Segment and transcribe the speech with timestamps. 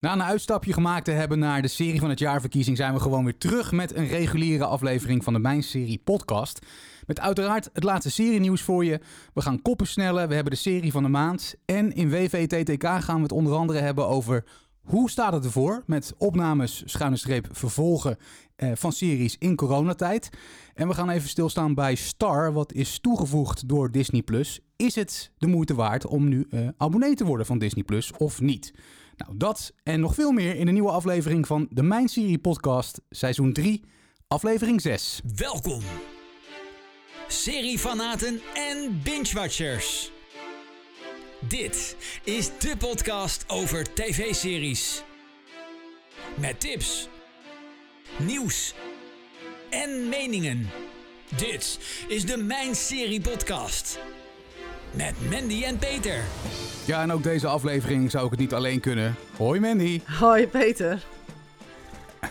[0.00, 3.24] Na een uitstapje gemaakt te hebben naar de serie van het jaarverkiezing zijn we gewoon
[3.24, 6.66] weer terug met een reguliere aflevering van de Mijn Serie podcast.
[7.06, 9.00] Met uiteraard het laatste serienieuws voor je.
[9.34, 11.54] We gaan koppen snellen, we hebben de serie van de maand.
[11.64, 14.44] En in WVTTK gaan we het onder andere hebben over
[14.82, 18.16] hoe staat het ervoor met opnames, schuine streep, vervolgen
[18.56, 20.30] eh, van series in coronatijd.
[20.74, 24.22] En we gaan even stilstaan bij Star, wat is toegevoegd door Disney+.
[24.76, 27.84] Is het de moeite waard om nu eh, abonnee te worden van Disney+,
[28.18, 28.72] of niet?
[29.26, 33.00] Nou, dat en nog veel meer in de nieuwe aflevering van de Mijn Serie Podcast,
[33.10, 33.84] seizoen 3,
[34.28, 35.20] aflevering 6.
[35.36, 35.82] Welkom,
[37.28, 40.10] seriefanaten en binge-watchers.
[41.48, 45.02] Dit is de podcast over tv-series.
[46.38, 47.08] Met tips,
[48.18, 48.74] nieuws
[49.70, 50.68] en meningen.
[51.36, 51.78] Dit
[52.08, 53.98] is de Mijn Serie Podcast.
[54.92, 56.20] Met Mandy en Peter.
[56.84, 59.14] Ja, en ook deze aflevering zou ik het niet alleen kunnen.
[59.36, 61.02] Hoi Mandy, Hoi Peter.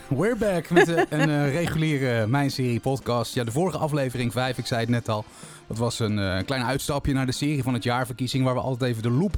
[0.08, 3.34] we're back met eh, een eh, reguliere Mijn Serie Podcast.
[3.34, 5.25] Ja, de vorige aflevering 5, ik zei het net al,
[5.67, 8.91] dat was een eh, klein uitstapje naar de serie van het jaarverkiezing, waar we altijd
[8.91, 9.36] even de loop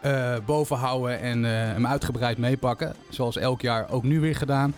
[0.00, 2.94] eh, boven houden en eh, hem uitgebreid meepakken.
[3.08, 4.74] Zoals elk jaar ook nu weer gedaan.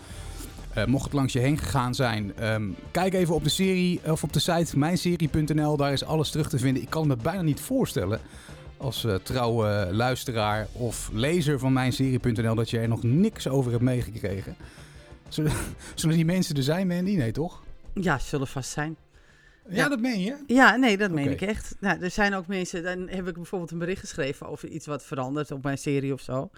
[0.73, 4.23] Eh, mocht het langs je heen gegaan zijn, ehm, kijk even op de serie of
[4.23, 5.77] op de site mijnserie.nl.
[5.77, 6.81] Daar is alles terug te vinden.
[6.83, 8.19] Ik kan me bijna niet voorstellen
[8.77, 13.83] als eh, trouwe luisteraar of lezer van mijnserie.nl dat je er nog niks over hebt
[13.83, 14.55] meegekregen.
[15.27, 15.51] Zullen,
[15.95, 17.15] zullen die mensen er zijn, Mandy?
[17.15, 17.63] Nee, toch?
[17.93, 18.95] Ja, zullen vast zijn.
[19.69, 19.89] Ja, Ja.
[19.89, 20.35] dat meen je.
[20.47, 21.75] Ja, nee, dat meen ik echt.
[21.79, 25.03] Nou, er zijn ook mensen, dan heb ik bijvoorbeeld een bericht geschreven over iets wat
[25.03, 26.49] verandert op mijn serie of zo.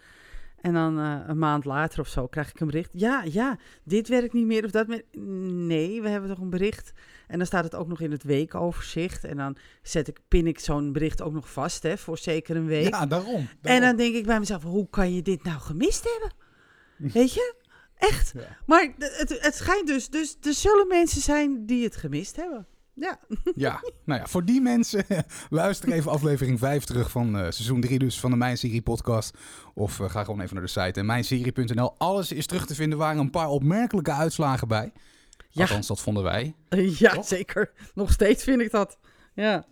[0.64, 2.90] En dan eh, een maand later of zo krijg ik een bericht.
[2.94, 5.04] Ja, ja, dit werkt niet meer of dat meer.
[5.52, 6.92] Nee, we hebben toch een bericht.
[7.28, 9.24] En dan staat het ook nog in het weekoverzicht.
[9.24, 12.66] En dan zet ik, pin ik zo'n bericht ook nog vast, hè, voor zeker een
[12.66, 12.90] week.
[12.90, 13.48] Ja, daarom.
[13.62, 16.32] En dan denk ik bij mezelf, hoe kan je dit nou gemist hebben?
[17.14, 17.56] Weet je?
[17.98, 18.32] Echt.
[18.36, 18.58] Ja.
[18.66, 22.68] Maar het, het schijnt dus, dus er zullen mensen zijn die het gemist hebben.
[22.96, 23.20] Ja.
[23.56, 25.06] Ja, nou ja, voor die mensen
[25.50, 29.38] luister even aflevering 5 terug van eh, seizoen 3 dus van de Mijn Serie podcast.
[29.74, 31.98] Of eh, ga gewoon even naar de site en mijnserie.nl.
[31.98, 33.00] Alles is terug te vinden.
[33.00, 34.92] Er waren een paar opmerkelijke uitslagen bij.
[35.50, 35.62] Ja.
[35.62, 36.56] Althans, dat vonden wij.
[36.70, 37.26] Ja, Toch?
[37.26, 37.72] zeker.
[37.94, 38.98] Nog steeds vind ik dat.
[39.34, 39.66] Ja.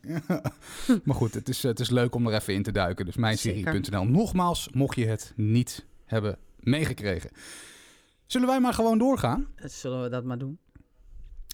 [1.03, 3.05] maar goed, het is, het is leuk om er even in te duiken.
[3.05, 4.05] Dus mijnserie.nl.
[4.05, 7.29] Nogmaals, mocht je het niet hebben meegekregen.
[8.25, 9.47] Zullen wij maar gewoon doorgaan?
[9.55, 10.59] Zullen we dat maar doen?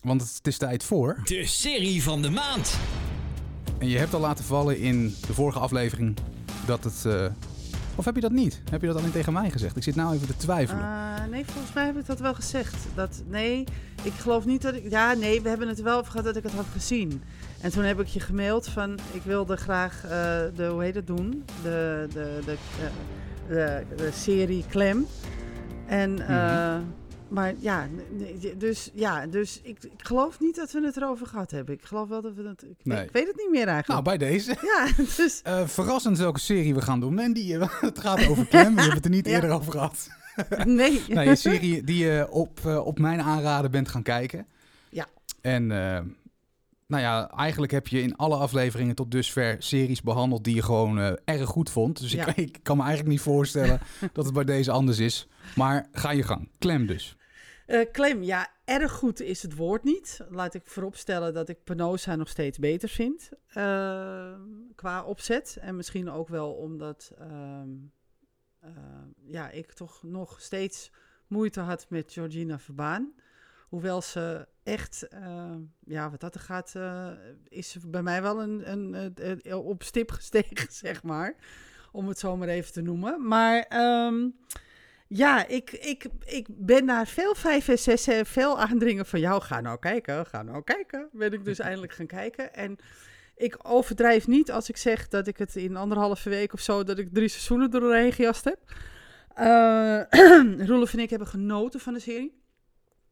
[0.04, 1.20] Want het is tijd voor.
[1.24, 2.78] De serie van de maand.
[3.78, 6.18] En je hebt al laten vallen in de vorige aflevering
[6.66, 7.06] dat het...
[7.06, 7.26] eh,
[7.96, 8.62] Of heb je dat niet?
[8.70, 9.76] Heb je dat alleen tegen mij gezegd?
[9.76, 10.84] Ik zit nou even te twijfelen.
[10.84, 12.76] Ah, nee, volgens mij heb ik dat wel gezegd.
[12.96, 13.64] Dat, nee,
[14.04, 14.90] ik geloof niet dat ik...
[14.90, 17.22] Ja, nee, we hebben het wel over gehad dat ik het had gezien.
[17.62, 19.00] En toen heb ik je gemaild van...
[19.12, 20.10] Ik wilde graag eh,
[20.56, 20.68] de...
[20.72, 21.44] Hoe heet het doen?
[21.64, 22.88] De, de, de, eh,
[23.48, 25.06] de, de serie Clem.
[25.86, 26.28] En...
[26.28, 26.76] eh,
[27.28, 27.88] Maar ja,
[28.58, 31.76] dus, ja, dus ik, ik geloof niet dat we het erover gehad hebben.
[31.76, 32.64] Ik geloof wel dat we het...
[32.64, 33.04] Ik, Nee.
[33.04, 34.04] ik weet het niet meer nou, eigenlijk.
[34.04, 34.56] bij deze.
[34.76, 35.42] Ja, dus...
[35.44, 37.14] Eh, verrassend welke serie we gaan doen.
[37.14, 38.74] Mandy, eh, het gaat over Clem.
[38.76, 39.34] We hebben het er niet Ja.
[39.34, 40.08] eerder over gehad.
[40.66, 41.02] Nee.
[41.08, 44.46] Nee, een serie die je op, eh, op mijn aanraden bent gaan kijken.
[44.90, 45.06] Ja.
[45.42, 45.72] En
[46.88, 51.00] nou ja, eigenlijk heb je in alle afleveringen tot dusver series behandeld die je gewoon
[51.00, 52.00] eh, erg goed vond.
[52.00, 52.28] Dus Ja.
[52.28, 53.80] ik, ik kan me eigenlijk niet voorstellen
[54.14, 55.28] dat het bij deze anders is.
[55.56, 56.50] Maar ga je gang.
[56.60, 57.16] Clem dus.
[57.66, 60.20] Eh Clem, ja, erg goed is het woord niet.
[60.30, 63.30] Laat ik vooropstellen dat ik Penosa nog steeds beter vind.
[63.48, 64.34] eh,
[64.76, 65.58] qua opzet.
[65.62, 67.70] En misschien ook wel omdat ehm,
[68.60, 68.70] eh,
[69.26, 70.92] ja, ik toch nog steeds
[71.28, 73.14] moeite had met Georgina Verbaan.
[73.68, 77.08] Hoewel ze echt, eh, ja, wat dat er gaat, eh,
[77.48, 81.36] is ze bij mij wel een, een, een- een- op stip gestegen, zeg maar.
[81.92, 83.28] Om het zo maar even te noemen.
[83.28, 84.30] Maar ehm,
[85.08, 89.42] ja, ik, ik, ik ben naar veel 5 en 6 en veel aandringen van jou.
[89.42, 91.10] Ga nou kijken, ga nou kijken.
[91.12, 92.54] Ben ik dus eindelijk gaan kijken.
[92.54, 92.76] En
[93.36, 96.98] ik overdrijf niet als ik zeg dat ik het in anderhalve week of zo, dat
[96.98, 98.60] ik drie seizoenen doorheen gejast heb.
[100.68, 102.46] Roelof en ik hebben genoten van de serie.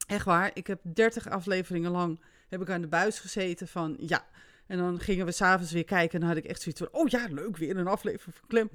[0.06, 0.52] Echt waar.
[0.54, 4.26] Ik heb 30 afleveringen lang heb ik aan de buis gezeten van ja.
[4.68, 7.08] En dan gingen we s'avonds weer kijken en dan had ik echt zoiets van, oh
[7.08, 8.70] ja, leuk, weer een aflevering van Clem.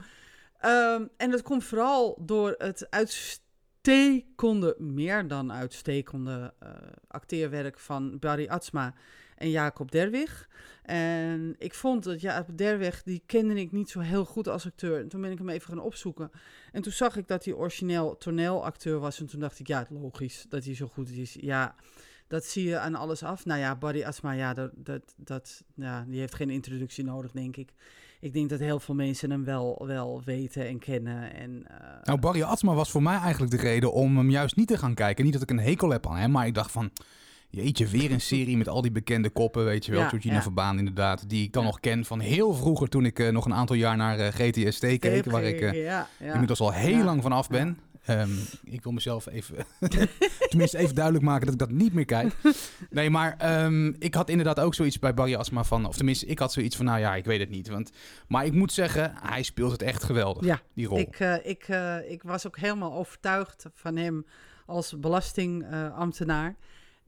[0.59, 6.71] Ehm, en dat komt vooral door het uitstekende, meer dan uitstekende eh,
[7.07, 8.95] acteerwerk van Barry Atsma
[9.41, 10.49] en Jacob Derwig.
[10.83, 15.01] En ik vond dat Jacob Derwig, die kende ik niet zo heel goed als acteur.
[15.01, 16.31] En toen ben ik hem even gaan opzoeken.
[16.73, 19.21] En toen zag ik dat hij origineel toneelacteur was.
[19.21, 21.37] En toen dacht ik, ja, logisch dat hij zo goed is.
[21.41, 21.75] Ja,
[22.29, 23.45] dat zie je aan alles af.
[23.45, 27.57] Nou ja, Barry Asma, ja, dat, dat, dat, ja, die heeft geen introductie nodig, denk
[27.57, 27.73] ik.
[28.21, 31.35] ik denk dat heel veel mensen hem wel, wel weten en kennen.
[31.35, 34.69] En, eh, Nou, Barry Atsma was voor mij eigenlijk de reden om hem juist niet
[34.69, 35.25] te gaan kijken.
[35.25, 36.91] Niet dat ik een hekel heb aan hem, maar ik dacht van...
[37.51, 40.01] Jeetje, weer een serie met al die bekende koppen, weet je wel.
[40.01, 40.43] Ja, Georgina ja.
[40.43, 41.69] Verbaan inderdaad, die ik dan Ja.
[41.69, 42.89] nog ken van heel vroeger...
[42.89, 46.09] toen ik eh, nog een aantal jaar naar eh, GTST keek, waar ik ja.
[46.19, 47.79] inmiddels al heel lang van af ben.
[48.05, 48.31] Ehm,
[48.65, 49.57] ik wil mezelf even,
[50.49, 52.33] tenminste even duidelijk maken dat ik dat niet meer kijk.
[52.91, 56.39] Nee, maar ehm, ik had inderdaad ook zoiets bij Barry Asma van, of tenminste, ik
[56.39, 57.69] had zoiets van, nou ja, ik weet het niet.
[57.69, 57.91] Want,
[58.29, 60.99] maar ik moet zeggen, hij speelt het echt geweldig, Ja, die rol.
[60.99, 61.69] Ik, ik,
[62.09, 64.27] ik was ook helemaal overtuigd van hem
[64.67, 66.57] als belastingambtenaar.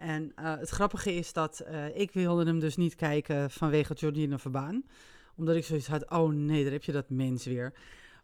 [0.03, 4.39] En eh, het grappige is dat eh, ik wilde hem dus niet kijken vanwege Jordine
[4.39, 4.85] Verbaan.
[5.37, 7.73] Omdat ik zoiets had, oh nee, daar heb je dat mens weer.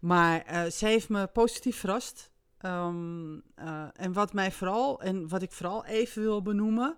[0.01, 2.31] Maar eh zij heeft me positief verrast.
[2.59, 6.97] Ehm, eh, en wat mij vooral, en wat ik vooral even wil benoemen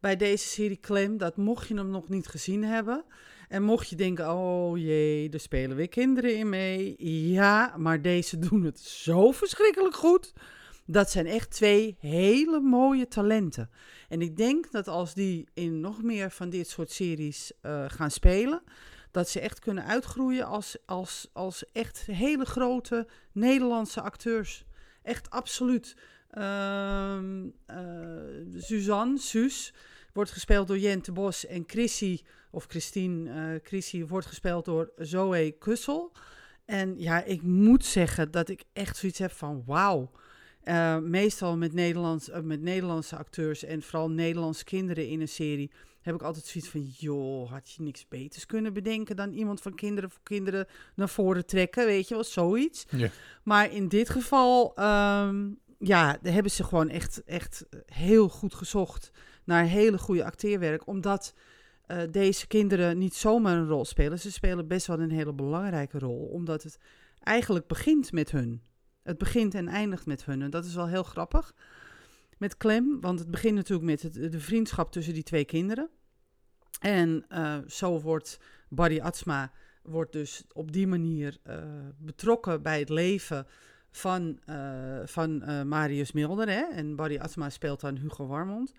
[0.00, 3.04] bij deze serie Clem, dat mocht je hem nog niet gezien hebben,
[3.48, 6.94] en mocht je denken, oh jee, er spelen weer kinderen in mee.
[7.32, 10.32] Ja, maar deze doen het zo verschrikkelijk goed.
[10.90, 13.70] Dat zijn echt twee hele mooie talenten.
[14.08, 18.10] En ik denk dat als die in nog meer van dit soort series eh, gaan
[18.10, 18.62] spelen,
[19.10, 24.64] dat ze echt kunnen uitgroeien als, als, als echt hele grote Nederlandse acteurs.
[25.02, 25.96] Echt absoluut.
[26.30, 27.76] Ehm eh,
[28.56, 29.74] Suzanne, Suus,
[30.12, 32.20] wordt gespeeld door Jente Bos en Chrissy
[32.50, 36.12] of Christine eh Chrissy wordt gespeeld door Zoe Kussel.
[36.64, 40.10] En ja, ik moet zeggen dat ik echt zoiets heb van wauw.
[40.62, 45.70] Eh, meestal met, Nederlands, eh, met Nederlandse acteurs en vooral Nederlandse kinderen in een serie
[46.00, 49.74] heb ik altijd zoiets van, joh, had je niks beters kunnen bedenken dan iemand van
[49.74, 52.86] kinderen voor kinderen naar voren trekken, weet je wel, zoiets.
[52.90, 53.08] Ja.
[53.42, 59.10] Maar in dit geval, ehm, ja, daar hebben ze gewoon echt, echt heel goed gezocht
[59.44, 61.34] naar hele goede acteerwerk, omdat
[61.86, 64.18] eh, deze kinderen niet zomaar een rol spelen.
[64.18, 66.78] Ze spelen best wel een hele belangrijke rol, omdat het
[67.22, 68.62] eigenlijk begint met hun.
[69.08, 70.42] Het begint en eindigt met hun.
[70.42, 71.54] En dat is wel heel grappig.
[72.38, 75.88] Met Clem, want het begint natuurlijk met het, de vriendschap tussen die twee kinderen.
[76.80, 79.52] En eh, zo wordt Barry Atsma
[79.82, 81.56] wordt dus op die manier eh,
[81.98, 83.46] betrokken bij het leven
[83.90, 86.48] van, eh, van Marius Milder.
[86.48, 86.62] Hè?
[86.62, 88.72] En Barry Atsma speelt dan Hugo Warmond.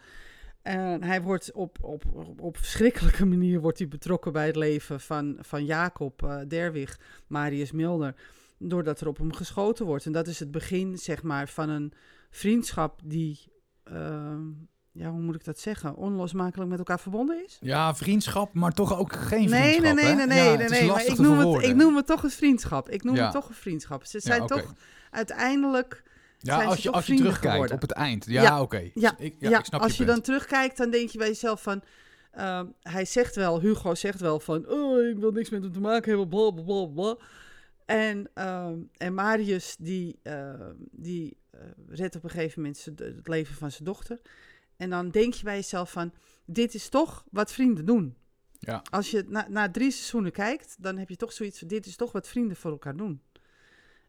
[0.62, 2.04] En hij wordt op, op,
[2.38, 8.16] op, verschrikkelijke manier wordt hij betrokken bij het leven van, van Jacob Derwig, Marius Milder,
[8.60, 10.06] doordat er op hem geschoten wordt.
[10.06, 11.94] En dat is het begin, zeg maar, van een
[12.30, 13.52] vriendschap die,
[13.84, 14.42] ehm,
[14.92, 17.58] ja, hoe moet ik dat zeggen, onlosmakelijk met elkaar verbonden is.
[17.62, 20.88] Ja, vriendschap, maar toch ook geen Nee, vriendschap, nee, nee, nee, nee, Ja, nee, nee,
[20.88, 22.90] maar ik noem, het, ik noem het toch een vriendschap.
[22.90, 23.24] Ik noem Ja.
[23.24, 24.06] het toch een vriendschap.
[24.06, 24.54] Ze Ja, zijn oké.
[24.54, 24.74] toch
[25.12, 26.04] uiteindelijk
[26.40, 27.76] Ja, zijn als je, als je terugkijkt geworden.
[27.76, 28.26] op het eind.
[28.26, 28.90] Ja, Ja, oké.
[28.94, 31.28] Ja, Ik, ja, ja, ik snap als je je dan terugkijkt, dan denk je bij
[31.28, 31.82] jezelf van...
[32.32, 34.68] ehm, hij zegt wel, Hugo zegt wel van...
[34.68, 37.18] Oh, ik wil niks met hem te maken hebben, bla, bla, bla, bla.
[37.90, 43.56] En, ehm, en Marius, die, ehm, die eh, redt op een gegeven moment het leven
[43.56, 44.20] van zijn dochter.
[44.78, 46.14] En dan denk je bij jezelf van...
[46.46, 48.16] Dit is toch wat vrienden doen.
[48.60, 48.82] Ja.
[48.90, 51.68] Als je na, na drie seizoenen kijkt, dan heb je toch zoiets van...
[51.68, 53.22] Dit is toch wat vrienden voor elkaar doen.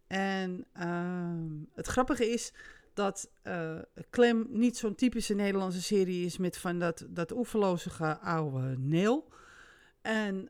[0.07, 2.53] En ehm, het grappige is
[2.95, 3.79] dat eh,
[4.11, 9.29] Clem niet zo'n typische Nederlandse serie is met van dat, dat oeverlozige oude neel.
[10.03, 10.49] En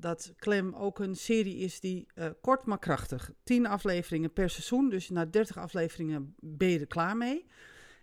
[0.00, 3.30] dat Clem ook een serie is die eh, kort maar krachtig.
[3.44, 7.46] 10 afleveringen per seizoen, dus na 30 afleveringen ben je er klaar mee.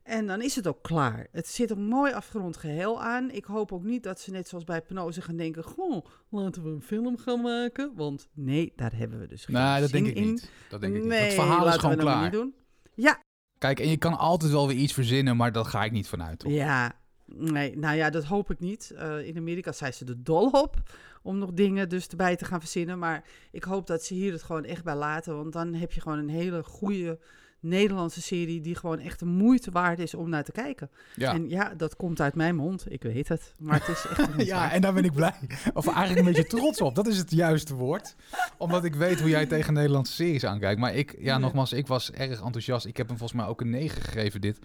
[0.04, 1.28] En dan is het ook klaar.
[1.32, 3.32] Het zit een mooi afgerond geheel aan.
[3.32, 5.64] Ik hoop ook niet dat ze net zoals bij Penose gaan denken...
[5.64, 7.92] Goh, laten we een film gaan maken.
[7.96, 10.24] Want nee, daar hebben we dus geen Nee, dat denk ik in.
[10.26, 10.52] niet.
[10.70, 11.10] Dat denk ik niet.
[11.10, 12.24] Nee, Het verhaal is gewoon klaar.
[12.24, 12.54] niet doen.
[12.96, 13.20] Ja,
[13.58, 16.40] Kijk, en je kan altijd wel weer iets verzinnen, maar dat ga ik niet vanuit.
[16.40, 16.52] Toch?
[16.52, 17.02] ja.
[17.26, 18.92] Nee, nou ja, dat hoop ik niet.
[18.98, 20.76] Eh, in Amerika zijn ze er dol op
[21.22, 23.00] om nog dingen dus erbij te gaan verzinnen.
[23.00, 25.36] Maar ik hoop dat ze hier het gewoon echt bij laten.
[25.36, 27.20] Want dan heb je gewoon een hele goede
[27.60, 30.90] Nederlandse serie die gewoon echt de moeite waard is om naar te kijken.
[31.16, 31.34] Ja.
[31.34, 32.86] En ja, dat komt uit mijn mond.
[32.92, 33.54] Ik weet het.
[33.60, 35.34] Maar het is echt Ja, en daar ben ik blij.
[35.74, 36.96] Of eigenlijk een beetje trots op.
[36.96, 38.16] Dat is het juiste woord.
[38.58, 40.80] Omdat ik weet hoe jij tegen Nederlandse series aankijkt.
[40.80, 41.38] Maar ik, Ja.
[41.38, 42.86] nogmaals, ik was erg enthousiast.
[42.86, 44.60] Ik heb hem volgens mij ook een 9 gegeven, dit.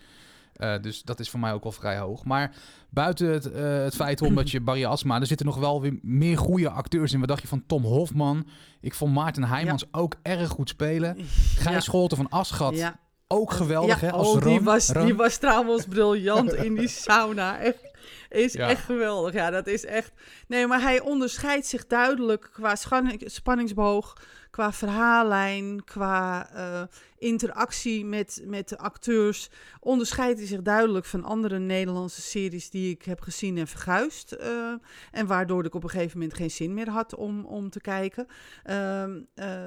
[0.58, 2.24] Eh, dus dat is voor mij ook wel vrij hoog.
[2.24, 2.54] Maar
[2.90, 5.20] buiten het, eh, het feit omdat je Barry Asma...
[5.20, 7.18] er zitten nog wel weer meer goede acteurs in.
[7.18, 8.46] Wat dacht je van Tom Hofman?
[8.80, 11.16] Ik vond Maarten Heijmans ook erg goed spelen.
[11.56, 11.80] Gijs Ja.
[11.80, 12.92] Scholten van Aschat
[13.28, 14.12] ook geweldig, ja, hè?
[14.12, 15.04] Als oh, die, Ron- was, Ron.
[15.04, 17.58] die was trouwens briljant in die sauna.
[17.60, 17.87] Echt.
[18.28, 18.68] Is Ja.
[18.68, 19.32] echt geweldig.
[19.32, 20.12] Ja, dat is echt...
[20.48, 24.16] Nee, maar hij onderscheidt zich duidelijk qua spanning- spanningsboog,
[24.50, 26.82] qua verhaallijn, qua eh,
[27.18, 29.48] interactie met, met de acteurs.
[29.80, 34.32] Onderscheidt hij zich duidelijk van andere Nederlandse series die ik heb gezien en verguisd.
[34.32, 34.72] eh,
[35.12, 38.26] en waardoor ik op een gegeven moment geen zin meer had om, om te kijken.
[38.64, 39.62] Ehm, eh,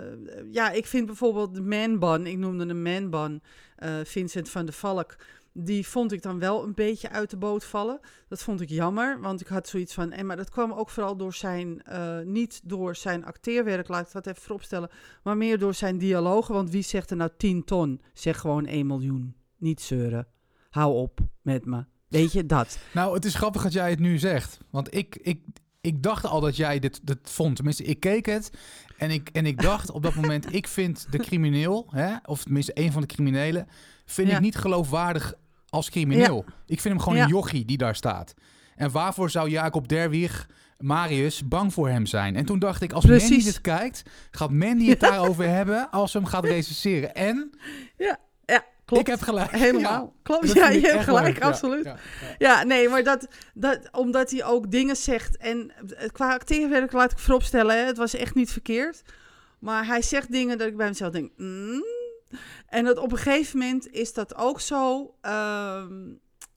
[0.51, 3.41] ja, ik vind bijvoorbeeld de Man Bun, ik noemde een Man Bun,
[4.03, 5.15] Vincent van der Valk.
[5.53, 7.99] Die vond ik dan wel een beetje uit de boot vallen.
[8.27, 10.11] Dat vond ik jammer, want ik had zoiets van...
[10.11, 11.83] En maar dat kwam ook vooral door zijn...
[11.83, 14.89] eh, niet door zijn acteerwerk, laat ik dat even vooropstellen...
[15.23, 16.53] maar meer door zijn dialogen.
[16.53, 18.01] Want wie zegt er nou 10 ton?
[18.13, 19.35] Zeg gewoon 1 miljoen.
[19.57, 20.27] Niet zeuren.
[20.69, 21.85] Hou op met me.
[22.07, 22.79] Weet je, dat.
[22.93, 24.57] Nou, het is grappig dat jij het nu zegt.
[24.69, 25.39] Want ik, ik,
[25.81, 27.55] ik dacht al dat jij dit, dit vond.
[27.55, 28.51] Tenminste, ik keek het.
[28.97, 32.71] En ik, en ik dacht op dat moment, ik vind de crimineel, hè, of tenminste
[32.75, 33.67] een van de criminelen,
[34.11, 34.35] vind Ja.
[34.35, 35.33] ik niet geloofwaardig
[35.69, 36.45] als crimineel.
[36.65, 38.33] Ik vind hem gewoon een jochie die daar staat.
[38.75, 42.35] En waarvoor zou Jacob Derwig, Marius, bang voor hem zijn?
[42.35, 43.29] En toen dacht ik, als Precies.
[43.29, 47.13] Mandy dit kijkt, gaat Mandy het daarover hebben als ze hem gaat recenseren.
[47.15, 47.51] En
[47.97, 48.19] Ja,
[48.85, 49.07] klopt.
[49.07, 49.51] ik heb gelijk.
[49.51, 50.03] Helemaal.
[50.05, 51.43] Ja, Klopt, ja, je hebt gelijk, leuk.
[51.43, 51.83] Absoluut.
[51.85, 52.35] ja, ja.
[52.57, 55.37] Ja, nee, maar dat, dat, omdat hij ook dingen zegt.
[55.37, 59.01] En eh, qua acteerwerk laat ik vooropstellen, hè, het was echt niet verkeerd.
[59.59, 61.31] Maar hij zegt dingen dat ik bij mezelf denk.
[61.37, 61.83] "Mm."
[62.71, 65.13] En dat op een gegeven moment is dat ook zo.
[65.21, 66.13] ehm,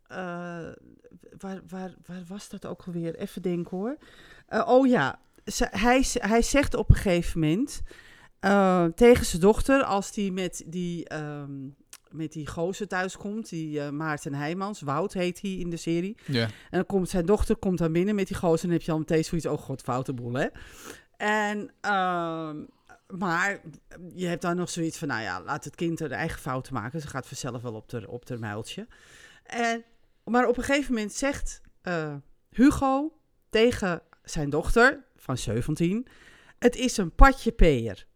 [0.07, 0.73] eh,
[1.39, 3.15] waar, waar, waar was dat ook alweer?
[3.15, 3.97] Even denken hoor.
[4.47, 5.19] Eh, oh ja,
[5.59, 7.83] hij, hij zegt op een gegeven moment
[8.41, 11.69] eh, tegen zijn dochter, als die met die, ehm,
[12.11, 16.17] met die gozer thuiskomt, die Maarten Heijmans, Wout heet hij in de serie.
[16.27, 16.45] Ja.
[16.45, 18.63] En dan komt zijn dochter komt dan binnen met die gozer.
[18.63, 20.47] En dan heb je al meteen zoiets, oh god, foute boel, hè?
[21.17, 22.57] En, ehm,
[23.07, 23.61] maar
[24.15, 27.01] je hebt dan nog zoiets van, nou ja, laat het kind er eigen fouten maken.
[27.01, 28.87] Ze gaat vanzelf wel op haar op haar muiltje.
[29.43, 29.85] En,
[30.25, 32.15] maar op een gegeven moment zegt eh,
[32.51, 33.19] Hugo
[33.51, 36.07] tegen zijn dochter van 17,
[36.59, 38.07] het is een patje peer.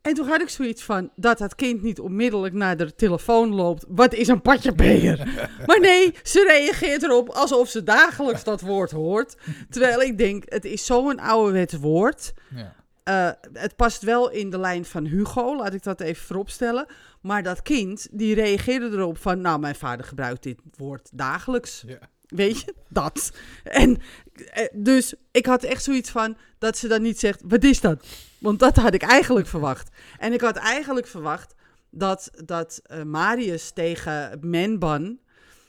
[0.00, 3.84] En toen had ik zoiets van dat dat kind niet onmiddellijk naar de telefoon loopt.
[3.88, 5.16] Wat is een patje peer?
[5.66, 9.36] Maar nee, ze reageert erop alsof ze dagelijks dat woord hoort.
[9.70, 12.34] Terwijl ik denk, het is zo'n ouderwets woord.
[12.54, 12.74] Ja.
[13.06, 16.86] Eh, het past wel in de lijn van Hugo, laat ik dat even vooropstellen.
[17.20, 19.40] Maar dat kind, die reageerde erop van...
[19.40, 21.84] Nou, mijn vader gebruikt dit woord dagelijks.
[21.86, 21.98] Ja.
[22.26, 23.32] Weet je, dat.
[23.62, 23.98] En
[24.34, 28.06] eh, dus ik had echt zoiets van dat ze dan niet zegt, wat is dat?
[28.38, 29.88] Want dat had ik eigenlijk verwacht.
[30.18, 31.54] En ik had eigenlijk verwacht
[31.90, 35.18] dat, dat eh, Marius tegen Menban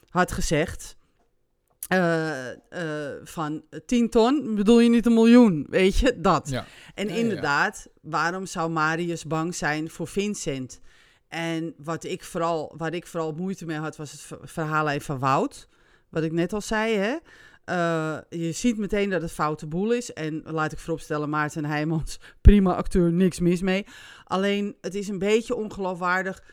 [0.10, 0.97] had gezegd...
[1.88, 6.50] eh, eh, van 10 ton, bedoel je niet een miljoen, weet je, dat.
[6.50, 6.65] Ja.
[6.96, 7.24] En Ja, ja, ja.
[7.24, 10.79] inderdaad, waarom zou Marius bang zijn voor Vincent?
[11.27, 15.20] En wat ik vooral, waar ik vooral moeite mee had, was het ver- verhaallijn van
[15.20, 15.67] Wout.
[16.10, 17.15] Wat ik net al zei, hè.
[17.65, 20.13] Eh, je ziet meteen dat het foute boel is.
[20.13, 23.86] En laat ik vooropstellen, Maarten Heijmans, prima acteur, niks mis mee.
[24.24, 26.44] Alleen, het is een beetje ongeloofwaardig.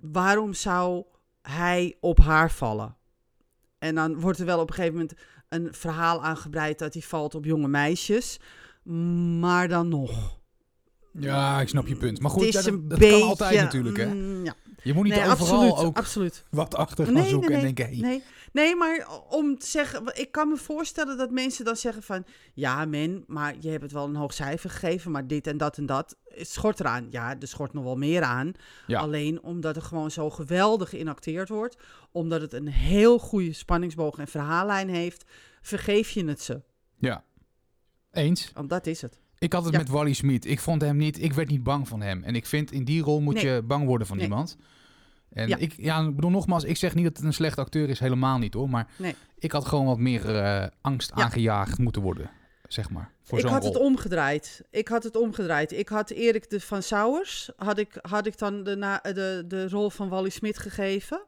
[0.00, 1.04] Waarom zou
[1.42, 2.96] hij op haar vallen?
[3.78, 5.18] En dan wordt er wel op een gegeven moment
[5.48, 8.40] een verhaal aangebreid dat hij valt op jonge meisjes.
[9.40, 10.38] Maar dan nog.
[11.18, 12.20] Ja, ik snap je punt.
[12.20, 14.06] Maar goed, ja, dat, een dat beetje, kan altijd natuurlijk, hè?
[14.06, 14.54] mm, ja.
[14.82, 16.44] Je moet niet Nee, overal absoluut, ook absoluut.
[16.50, 17.86] wat achter gaan Nee, zoeken nee, en denken...
[17.86, 22.02] Hey, Nee, nee, maar om te zeggen, ik kan me voorstellen dat mensen dan zeggen
[22.02, 25.56] van, ja men, maar je hebt het wel een hoog cijfer gegeven, maar dit en
[25.56, 27.06] dat en dat, schort eraan.
[27.10, 28.52] Ja, er schort nog wel meer aan.
[28.86, 29.00] Ja.
[29.00, 31.76] Alleen omdat er gewoon zo geweldig geïnacteerd wordt,
[32.12, 35.24] omdat het een heel goede spanningsboog en verhaallijn heeft,
[35.62, 36.62] vergeef je het ze.
[36.98, 37.24] Ja,
[38.12, 38.50] eens.
[38.54, 39.20] Want dat is het.
[39.38, 39.78] Ik had het Ja.
[39.78, 40.44] met Wally Smit.
[40.46, 42.24] Ik vond hem niet, ik werd niet bang van hem.
[42.24, 43.46] En ik vind in die rol moet Nee.
[43.46, 44.26] je bang worden van Nee.
[44.26, 44.56] iemand.
[45.32, 45.56] En Ja.
[45.56, 48.38] ik, ja, ik bedoel nogmaals, ik zeg niet dat het een slechte acteur is, helemaal
[48.38, 48.70] niet hoor.
[48.70, 49.14] Maar Nee.
[49.38, 51.22] ik had gewoon wat meer eh, angst Ja.
[51.22, 52.30] aangejaagd moeten worden,
[52.68, 53.10] zeg maar.
[53.22, 53.72] Voor ik had rol.
[53.72, 54.62] het omgedraaid.
[54.70, 55.72] Ik had het omgedraaid.
[55.72, 59.68] Ik had Erik de van Sauers, had ik, had ik dan de, na, de, de
[59.68, 61.22] rol van Wally Smit gegeven.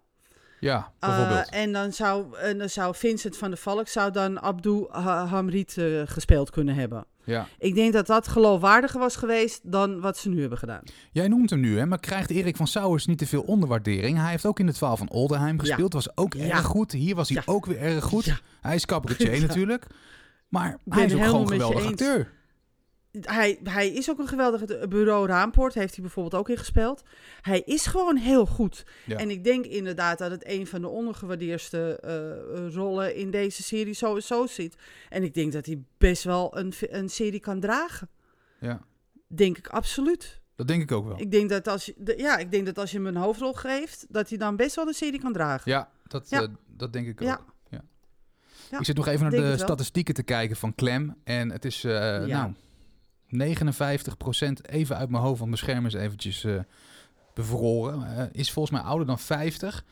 [0.61, 1.49] Ja, Uh, bijvoorbeeld.
[1.51, 5.79] en, dan zou, en dan zou Vincent van der Valk zou dan Abdou Ha- Hamrit
[5.79, 7.05] eh, gespeeld kunnen hebben.
[7.29, 7.47] Ja.
[7.59, 10.83] Ik denk dat dat geloofwaardiger was geweest dan wat ze nu hebben gedaan.
[11.13, 14.19] Jij noemt hem nu, hè, maar krijgt Erik van Sauers niet te veel onderwaardering?
[14.19, 16.45] Hij heeft ook in het 12 van Oldenheim gespeeld, was ook Ja.
[16.57, 16.93] erg goed.
[16.93, 18.41] Hier was hij ook weer erg goed.
[18.61, 19.87] Hij is cabaretier natuurlijk.
[20.49, 22.37] Maar ben hij is ook gewoon een geweldig acteur.
[23.21, 27.03] Hij, hij is ook een geweldige bureau Raampoort, heeft hij bijvoorbeeld ook in gespeeld.
[27.41, 28.85] Hij is gewoon heel goed.
[29.07, 29.17] Ja.
[29.17, 33.95] En ik denk inderdaad dat het een van de ondergewaardeerdste eh, rollen in deze serie
[33.95, 34.77] sowieso zit.
[35.09, 38.09] En ik denk dat hij best wel een, een serie kan dragen.
[38.61, 38.81] Ja,
[39.27, 40.41] Denk ik absoluut.
[40.57, 41.21] dat denk ik ook wel.
[41.21, 44.07] Ik denk dat als je, ja, ik denk dat als je hem een hoofdrol geeft,
[44.09, 45.71] dat hij dan best wel een serie kan dragen.
[45.71, 46.41] Ja, dat, Ja.
[46.43, 47.27] eh, dat denk ik ook.
[47.29, 47.41] Ja.
[48.79, 51.15] Ik zit nog even naar de statistieken te kijken van Clem.
[51.25, 51.93] En het is, eh,
[52.25, 52.53] nou,
[53.29, 56.59] 59% even uit mijn hoofd, want mijn scherm is eventjes eh,
[57.35, 58.17] bevroren.
[58.17, 59.85] Eh, is volgens mij ouder dan 50.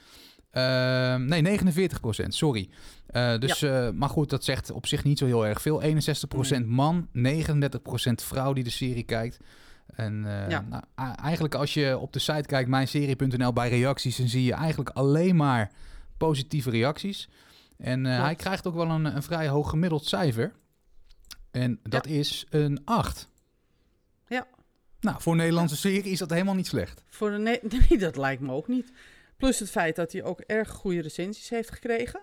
[0.51, 2.69] Ehm, nee, 49% sorry.
[3.07, 3.61] Eh, dus,
[3.95, 5.83] maar goed, dat zegt op zich niet zo heel erg veel.
[5.83, 9.39] 61% man, 39% vrouw die de serie kijkt.
[9.87, 10.65] En Ja.
[10.69, 10.83] nou,
[11.23, 15.37] eigenlijk als je op de site kijkt, mijnserie.nl, bij reacties, dan zie je eigenlijk alleen
[15.37, 15.71] maar
[16.17, 17.29] positieve reacties.
[17.79, 20.53] En hij krijgt ook wel een, een vrij hoog gemiddeld cijfer.
[21.57, 23.29] En dat is een 8.
[24.29, 24.47] Ja.
[25.01, 27.03] Nou, voor een Nederlandse serie is dat helemaal niet slecht.
[27.09, 28.93] Voor de ne- nee, dat lijkt me ook niet.
[29.37, 32.21] Plus het feit dat hij ook erg goede recensies heeft gekregen.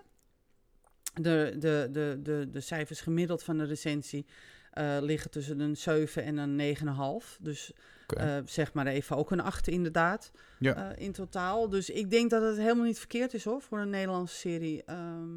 [1.14, 4.26] De, de, de, de, de cijfers gemiddeld van de recensie
[4.70, 7.36] eh, liggen tussen een 7 en een 9,5.
[7.40, 7.72] Dus
[8.02, 8.20] Oké.
[8.22, 10.90] eh, zeg maar even ook een 8 inderdaad Ja.
[10.92, 11.68] eh, in totaal.
[11.68, 14.84] Dus ik denk dat het helemaal niet verkeerd is hoor, voor een Nederlandse serie.
[14.84, 15.36] Ehm,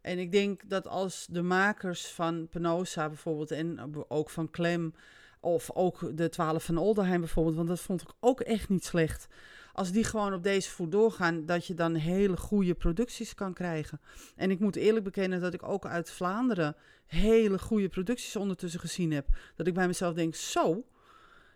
[0.00, 4.94] en ik denk dat als de makers van Penosa bijvoorbeeld en ook van Clem...
[5.40, 9.28] of ook de 12 van Olderheim bijvoorbeeld, want dat vond ik ook echt niet slecht...
[9.72, 14.00] Als die gewoon op deze voet doorgaan, dat je dan hele goede producties kan krijgen.
[14.36, 16.76] En ik moet eerlijk bekennen dat ik ook uit Vlaanderen
[17.06, 19.26] hele goede producties ondertussen gezien heb.
[19.56, 20.84] Dat ik bij mezelf denk, zo,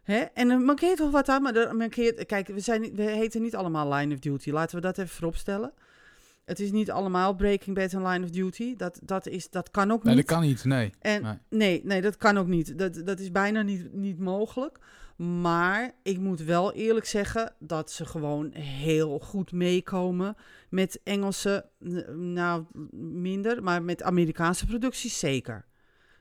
[0.02, 0.18] Hè?
[0.18, 2.26] En er mankeert toch wat aan, maar er mankeert...
[2.26, 4.50] Kijk, we, zijn, we heten niet allemaal Line of Duty.
[4.50, 5.72] Laten we dat even vooropstellen.
[6.44, 8.76] Het is niet allemaal Breaking Bad en Line of Duty.
[8.76, 10.26] Dat, dat, is, dat kan ook Nee, niet.
[10.26, 10.92] dat kan niet, nee.
[11.00, 11.38] En Nee.
[11.48, 11.80] nee.
[11.84, 12.78] nee, dat kan ook niet.
[12.78, 14.78] Dat, dat is bijna niet, niet mogelijk.
[15.16, 20.36] Maar ik moet wel eerlijk zeggen dat ze gewoon heel goed meekomen
[20.70, 21.66] met Engelse,
[22.16, 22.64] nou
[22.96, 25.64] minder, maar met Amerikaanse producties zeker.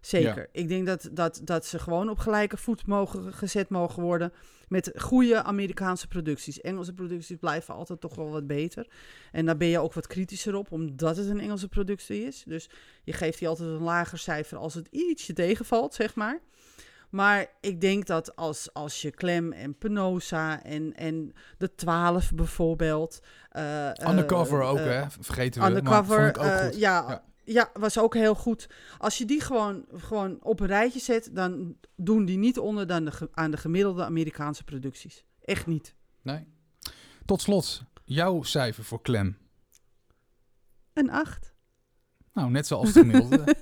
[0.02, 0.38] Zeker.
[0.38, 0.62] Ja.
[0.62, 4.34] Ik denk dat, dat, dat ze gewoon op gelijke voet mogen, gezet mogen worden
[4.68, 6.62] met goede Amerikaanse producties.
[6.62, 8.88] Engelse producties blijven altijd toch wel wat beter.
[9.32, 12.44] En daar ben je ook wat kritischer op, omdat het een Engelse productie is.
[12.48, 12.70] Dus
[13.04, 16.40] je geeft die altijd een lager cijfer als het ietsje tegenvalt, zeg maar.
[17.10, 23.20] Maar ik denk dat als, als je Clem en Penosa en, en de 12 bijvoorbeeld.
[23.50, 25.04] eh, Undercover eh, ook, eh, hè?
[25.20, 25.68] Vergeten we.
[25.68, 26.76] maar Undercover, ik ook goed.
[26.80, 27.24] ja, Ja.
[27.44, 27.70] Ja.
[27.74, 28.70] was ook heel goed.
[28.98, 33.06] Als je die gewoon, gewoon op een rijtje zet, dan doen die niet onder dan
[33.06, 35.26] de, aan de gemiddelde Amerikaanse producties.
[35.42, 35.96] Echt niet.
[36.22, 36.48] Nee.
[37.26, 39.38] Tot slot, jouw cijfer voor Clem.
[40.94, 41.54] Een 8.
[42.34, 43.44] Nou, net zoals het gemiddelde.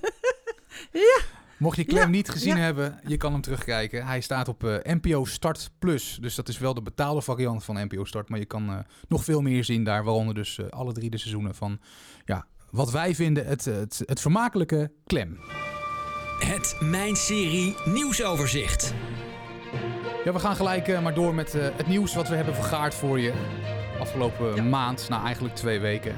[0.92, 1.20] Ja.
[1.58, 2.62] Mocht je Clem Ja, niet gezien ja.
[2.62, 4.06] hebben, je kan hem terugkijken.
[4.06, 6.18] Hij staat op eh, NPO Start Plus.
[6.20, 8.28] Dus dat is wel de betaalde variant van NPO Start.
[8.28, 8.78] Maar je kan eh,
[9.08, 10.04] nog veel meer zien daar.
[10.04, 11.80] Waaronder dus eh, alle drie de seizoenen van
[12.24, 15.38] ja, wat wij vinden het, het, het vermakelijke Clem.
[16.38, 18.94] Het Mijn Serie nieuwsoverzicht.
[20.24, 22.94] Ja, we gaan gelijk eh, maar door met eh, het nieuws wat we hebben vergaard
[22.94, 23.32] voor je.
[24.00, 24.62] Afgelopen Ja.
[24.62, 26.16] maand, nou eigenlijk twee weken.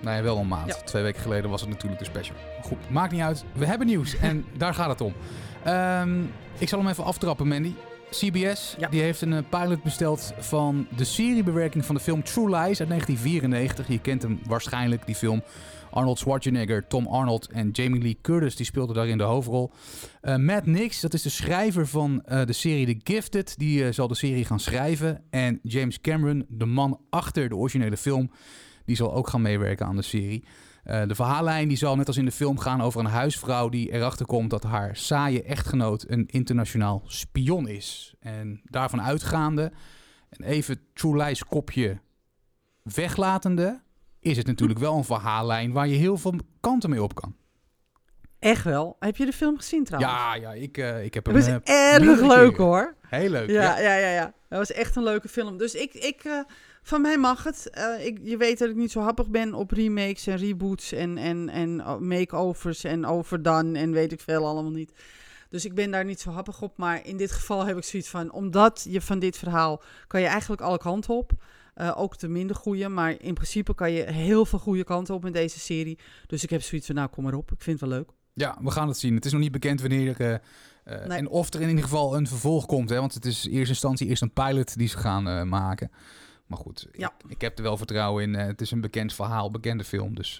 [0.00, 0.68] Nou ja, wel een maand.
[0.68, 0.74] Ja.
[0.84, 2.36] Twee weken geleden was het natuurlijk de special.
[2.62, 3.44] Goed, maakt niet uit.
[3.52, 5.14] We hebben nieuws en daar gaat het om.
[5.64, 6.20] Ehm,
[6.58, 7.74] ik zal hem even aftrappen, Mandy.
[8.10, 8.88] CBS Ja.
[8.88, 12.88] die heeft een eh, pilot besteld van de seriebewerking van de film True Lies uit
[12.88, 13.88] 1994.
[13.88, 15.42] Je kent hem waarschijnlijk, die film.
[15.92, 19.72] Arnold Schwarzenegger, Tom Arnold en Jamie Lee Curtis die speelden daarin de hoofdrol.
[20.20, 23.92] Eh, Matt Nix, dat is de schrijver van eh, de serie The Gifted, die eh,
[23.92, 25.22] zal de serie gaan schrijven.
[25.30, 28.30] En James Cameron, de man achter de originele film,
[28.84, 30.44] die zal ook gaan meewerken aan de serie.
[30.82, 34.26] De verhaallijn die zal net als in de film gaan over een huisvrouw die erachter
[34.26, 38.14] komt dat haar saaie echtgenoot een internationaal spion is.
[38.20, 39.72] En daarvan uitgaande,
[40.28, 42.00] en even True Lies kopje
[42.82, 43.81] weglatende,
[44.22, 47.34] is het natuurlijk wel een verhaallijn waar je heel veel kanten mee op kan.
[48.38, 48.96] Echt wel.
[48.98, 50.12] Heb je de film gezien trouwens?
[50.12, 52.94] Ja, ja, ik, eh, ik heb hem Dat was eh, erg leuk hoor.
[53.08, 53.50] Heel leuk.
[53.50, 54.34] Ja, ja, ja, ja.
[54.48, 55.58] Dat was echt een leuke film.
[55.58, 56.38] Dus ik, ik eh,
[56.82, 57.70] van mij mag het.
[58.00, 61.48] Ik, je weet dat ik niet zo happig ben op remakes en reboots en, en,
[61.48, 64.92] en makeovers en overdone en weet ik veel allemaal niet.
[65.48, 66.76] Dus ik ben daar niet zo happig op.
[66.76, 70.26] Maar in dit geval heb ik zoiets van, omdat je van dit verhaal kan je
[70.26, 71.32] eigenlijk alle kanten op.
[71.74, 75.22] Eh, ook de minder goede, maar in principe kan je heel veel goede kanten op
[75.22, 75.98] met deze serie.
[76.26, 78.10] Dus ik heb zoiets van, nou kom maar op, ik vind het wel leuk.
[78.34, 79.14] Ja, we gaan het zien.
[79.14, 81.18] Het is nog niet bekend wanneer eh, eh, Nee.
[81.18, 82.90] en of er in ieder geval een vervolg komt.
[82.90, 82.98] Hè?
[83.00, 85.90] Want het is in eerste instantie eerst een pilot die ze gaan maken.
[86.46, 87.12] Maar goed, Ja.
[87.24, 88.34] ik, ik heb er wel vertrouwen in.
[88.34, 90.14] Het is een bekend verhaal, bekende film.
[90.14, 90.36] Dus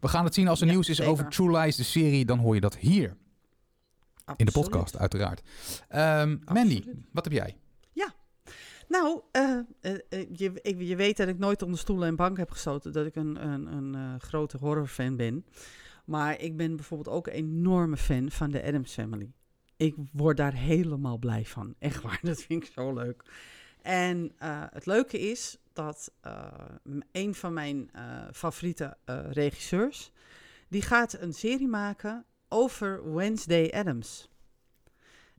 [0.00, 1.12] we gaan het zien als er Ja, nieuws is zeker.
[1.12, 2.24] over True Lies, de serie.
[2.24, 3.16] Dan hoor je dat hier
[4.36, 5.42] in de podcast, uiteraard.
[5.88, 6.82] Ehm, Mandy,
[7.12, 7.56] wat heb jij?
[8.92, 10.52] Nou, eh, eh, eh, je,
[10.86, 12.92] je weet dat ik nooit onder stoelen en bank heb gestoten.
[12.92, 15.44] Dat ik een, een, een grote horrorfan ben.
[16.04, 19.32] Maar ik ben bijvoorbeeld ook een enorme fan van de Addams Family.
[19.76, 21.74] Ik word daar helemaal blij van.
[21.78, 23.22] Echt waar, dat vind ik zo leuk.
[23.82, 24.32] En
[24.72, 26.12] het leuke is dat
[27.12, 27.90] een van mijn
[28.32, 28.96] favoriete
[29.30, 30.12] regisseurs...
[30.68, 34.31] Die gaat een serie maken over Wednesday Adams.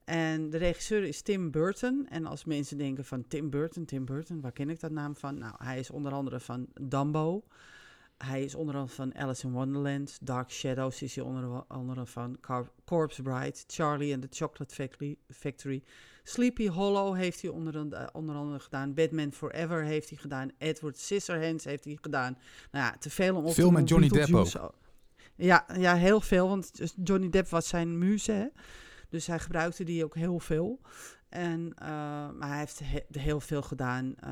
[0.06, 2.08] En de regisseur is Tim Burton.
[2.10, 5.38] En als mensen denken van Tim Burton, Tim Burton, waar ken ik dat naam van?
[5.38, 7.44] Nou, hij is onder andere van Dumbo.
[8.18, 10.18] Hij is onder andere van Alice in Wonderland.
[10.22, 13.56] Dark Shadows is hij onder andere van Car Corpse Bride.
[13.68, 15.18] Charlie and the Chocolate Factory.
[15.30, 15.84] Factory.
[16.24, 18.94] Sleepy Hollow heeft hij onder, uh, onder andere gedaan.
[18.94, 20.52] Batman Forever heeft hij gedaan.
[20.58, 22.38] Edward Scissorhands heeft hij gedaan.
[22.72, 23.90] Nou ja, te veel om op Veel te met.
[23.90, 24.72] Johnny Depp Beetlejuice-
[25.36, 26.48] Ja, ja, heel veel.
[26.48, 26.72] Want
[27.04, 28.46] Johnny Depp was zijn muze, hè.
[29.14, 30.80] Dus hij gebruikte die ook heel veel.
[31.30, 31.88] En, eh,
[32.32, 34.16] maar hij heeft he- heel veel gedaan.
[34.20, 34.32] eh,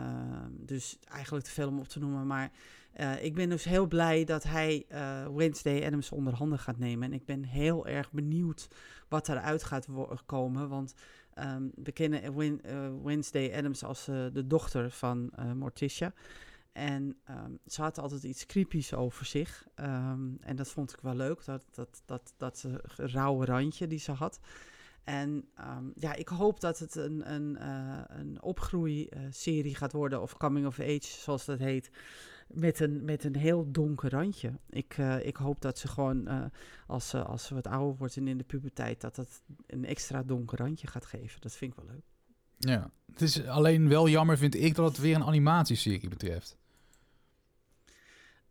[0.50, 2.28] dus eigenlijk te veel om op te noemen.
[2.28, 2.52] Maar
[2.94, 7.08] eh, ik ben dus heel blij dat hij eh, Wednesday Adams onder handen gaat nemen.
[7.08, 8.67] En ik ben heel erg benieuwd
[9.08, 9.88] wat eruit gaat
[10.26, 10.70] komen.
[10.70, 10.94] Want
[11.34, 12.62] ehm, we kennen Win-
[13.04, 16.13] Wednesday Adams als de dochter van Morticia.
[16.72, 19.68] En ehm, ze had altijd iets creepies over zich.
[19.76, 24.00] Ehm, en dat vond ik wel leuk, dat, dat, dat, dat eh, rauwe randje die
[24.00, 24.40] ze had.
[25.04, 30.38] En ehm, ja, ik hoop dat het een, een, eh, een opgroeiserie gaat worden, of
[30.38, 31.92] coming of age, zoals dat heet.
[32.48, 34.52] Met een, met een heel donker randje.
[34.70, 36.44] Ik, eh, ik hoop dat ze gewoon, eh,
[36.88, 40.24] als, ze, als ze wat ouder wordt en in de puberteit, dat dat een extra
[40.24, 41.42] donker randje gaat geven.
[41.42, 42.06] Dat vind ik wel leuk.
[42.58, 42.92] Ja.
[43.12, 46.58] Het is alleen wel jammer, vind ik, dat het weer een animatieserie betreft.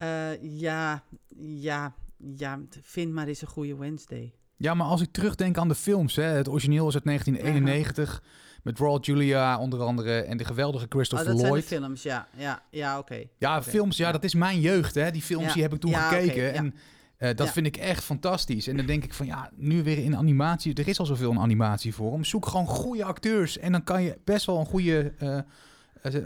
[0.01, 1.03] Eh, ja,
[1.39, 1.95] ja,
[2.37, 4.33] ja, vind maar eens een goede Wednesday.
[4.57, 8.23] Ja, maar als ik terugdenk aan de films, hè, het origineel is uit 1991
[8.63, 11.69] met Raul Julia onder andere en de geweldige Oh, Christopher dat zijn de Lloyd.
[11.69, 12.29] films, ja.
[12.37, 13.23] Ja, ja oké.
[13.39, 14.13] Ja, films, ja, ja.
[14.13, 15.11] dat is mijn jeugd, hè.
[15.11, 15.53] Die films Ja.
[15.53, 16.75] die heb ik toen gekeken en
[17.17, 18.67] eh, dat vind ik echt fantastisch.
[18.69, 21.39] En dan denk ik van, ja, nu weer in animatie, er is al zoveel een
[21.41, 22.25] animatievorm.
[22.25, 25.39] Zoek gewoon goede acteurs en dan kan je best wel een goede, eh,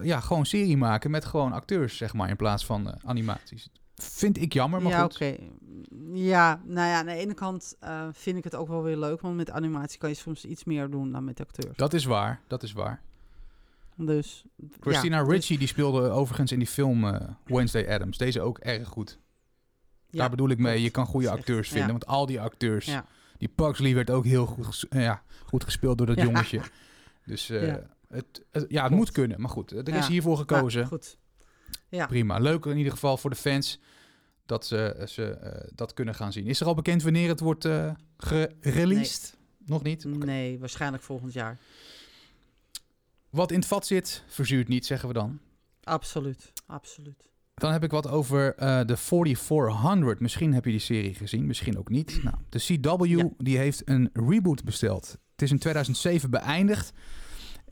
[0.02, 3.68] ja, gewoon serie maken met gewoon acteurs, zeg maar, in plaats van eh, animaties.
[3.94, 5.36] Vind ik jammer, maar ja, oké.
[6.12, 9.20] Ja, nou ja, aan de ene kant eh, vind ik het ook wel weer leuk,
[9.20, 11.76] want met animatie kan je soms iets meer doen dan met acteurs.
[11.76, 13.02] Dat is waar, dat is waar.
[13.96, 14.44] Dus,
[14.80, 18.18] Christina ja, dus- Ricci, die speelde overigens in die film eh, Wednesday Adams.
[18.18, 19.18] Deze ook erg goed.
[20.10, 21.90] ja, Daar bedoel ik mee, je kan goede acteurs vinden.
[21.90, 22.96] Want al die acteurs,
[23.38, 26.24] die Pugsley werd ook heel goed, eh, ja, goed gespeeld door dat Ja.
[26.24, 26.60] jongetje.
[27.26, 27.80] Dus eh, Ja.
[28.14, 29.40] Het, het- ja, het moet kunnen.
[29.40, 30.80] Maar goed, er is hiervoor gekozen.
[30.80, 31.16] Ja, goed.
[31.88, 32.06] Ja.
[32.06, 32.38] Prima.
[32.38, 33.80] Leuk in ieder geval voor de fans
[34.46, 36.46] dat ze, ze eh, dat kunnen gaan zien.
[36.46, 39.36] Is er al bekend wanneer het wordt eh gereleased?
[39.66, 40.04] Nog niet?
[40.04, 41.58] Nee, waarschijnlijk volgend jaar.
[43.30, 45.38] Wat in het vat zit, verzuurt niet, zeggen we dan.
[45.82, 47.28] Absoluut, absoluut.
[47.54, 50.20] Dan heb ik wat over eh, de 4400.
[50.20, 52.22] Misschien heb je die serie gezien, misschien ook niet.
[52.22, 53.28] Nou, de CW Ja.
[53.38, 55.18] die heeft een reboot besteld.
[55.32, 56.92] Het is in 2007 beëindigd.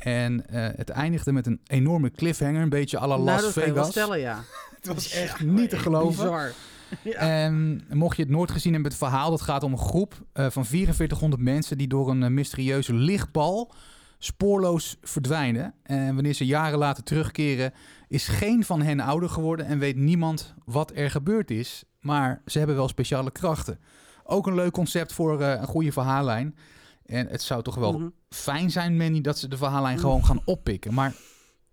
[0.03, 3.88] En eh, het eindigde met een enorme cliffhanger, een beetje à la nou, Las Vegas.
[3.91, 4.43] stellen, ja.
[4.77, 6.25] Het was Ja, echt niet te geloven.
[6.25, 6.53] Bizar.
[7.03, 7.15] Ja.
[7.15, 10.47] En mocht je het nooit gezien hebben, het verhaal, dat gaat om een groep eh,
[10.51, 13.73] van 4400 mensen die door een eh, mysterieuze lichtbal
[14.19, 15.75] spoorloos verdwijnen.
[15.83, 17.73] En wanneer ze jaren later terugkeren,
[18.09, 21.85] is geen van hen ouder geworden en weet niemand wat er gebeurd is.
[22.01, 23.79] Maar ze hebben wel speciale krachten.
[24.25, 26.57] Ook een leuk concept voor een goede verhaallijn.
[27.12, 28.09] En het zou toch wel Mhm.
[28.29, 30.94] fijn zijn, Manny, dat ze de verhaallijn gewoon gaan oppikken.
[30.94, 31.14] Maar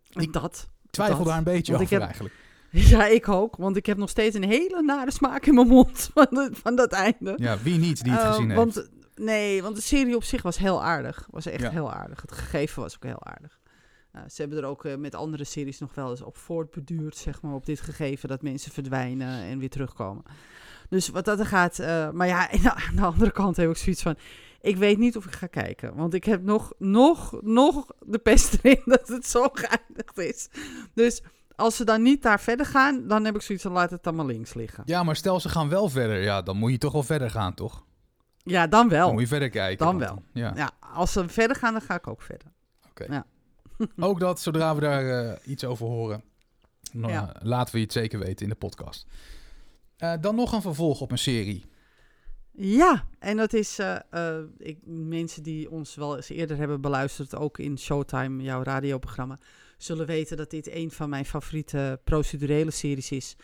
[0.10, 0.70] ik dat.
[0.90, 1.26] twijfel Dat.
[1.28, 2.36] daar een beetje Want over heb- eigenlijk.
[2.72, 3.56] Ja, ik ook.
[3.56, 6.76] Want ik heb nog steeds een hele nare smaak in mijn mond van, de- van
[6.76, 7.34] dat einde.
[7.36, 8.56] Ja, wie niet die het Eh, gezien heeft.
[8.76, 11.28] want, Nee, want de serie op zich was heel aardig.
[11.32, 11.70] Was echt Ja.
[11.70, 12.22] heel aardig.
[12.22, 13.60] Het gegeven was ook heel aardig.
[14.12, 17.42] Eh, ze hebben er ook eh, met andere series nog wel eens op voortbeduurd, zeg
[17.42, 20.24] maar, op dit gegeven dat mensen verdwijnen en weer terugkomen.
[20.90, 21.80] Dus wat dat er gaat.
[21.80, 22.50] eh, maar ja,
[22.90, 24.16] aan de andere kant heb ik zoiets van.
[24.62, 25.96] Ik weet niet of ik ga kijken.
[25.96, 30.50] Want ik heb nog, nog, nog de pest erin dat het zo geëindigd is.
[30.94, 31.22] Dus
[31.56, 34.16] als ze dan niet daar verder gaan, dan heb ik zoiets van laat het dan
[34.16, 34.84] maar links liggen.
[34.86, 36.22] Ja, maar stel ze gaan wel verder.
[36.22, 37.86] Ja, dan moet je toch wel verder gaan, toch?
[38.44, 39.06] Ja, dan wel.
[39.06, 39.86] Dan moet je verder kijken.
[39.86, 40.24] Dan wel.
[40.34, 40.52] Ja.
[40.56, 42.48] Ja, als ze verder gaan, dan ga ik ook verder.
[44.00, 46.24] Ook dat, zodra we daar eh, iets over horen,
[46.94, 47.34] dan, Ja.
[47.34, 49.06] eh, laten we je het zeker weten in de podcast.
[49.98, 51.66] Eh, dan nog een vervolg op een serie.
[52.62, 57.36] Ja, en dat is eh, eh, ik, mensen die ons wel eens eerder hebben beluisterd,
[57.36, 59.38] ook in Showtime, jouw radioprogramma,
[59.78, 63.36] zullen weten dat dit een van mijn favoriete procedurele series is.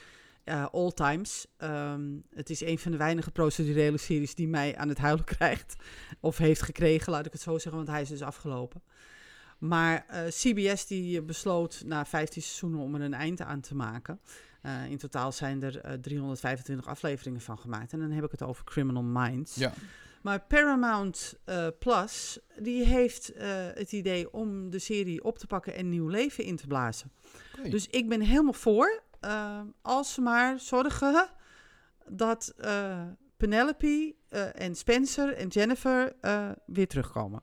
[0.43, 1.47] eh all times.
[1.57, 2.01] Ehm,
[2.33, 5.75] het is een van de weinige procedurele series die mij aan het huilen krijgt.
[6.19, 8.81] Of heeft gekregen, laat ik het zo zeggen, want hij is dus afgelopen.
[9.59, 14.19] Maar CBS die besloot na 15 seizoenen om er een eind aan te maken.
[14.65, 17.93] Eh, in totaal zijn er eh, 325 afleveringen van gemaakt.
[17.93, 19.55] En dan heb ik het over Criminal Minds.
[19.55, 19.73] Ja.
[20.21, 25.75] Maar Paramount eh, Plus, die heeft eh, het idee om de serie op te pakken
[25.75, 27.11] en nieuw leven in te blazen.
[27.69, 31.29] Dus ik ben helemaal voor, eh, als ze maar zorgen
[32.09, 33.01] dat eh,
[33.37, 37.41] Penelope eh, en Spencer en Jennifer eh, weer terugkomen.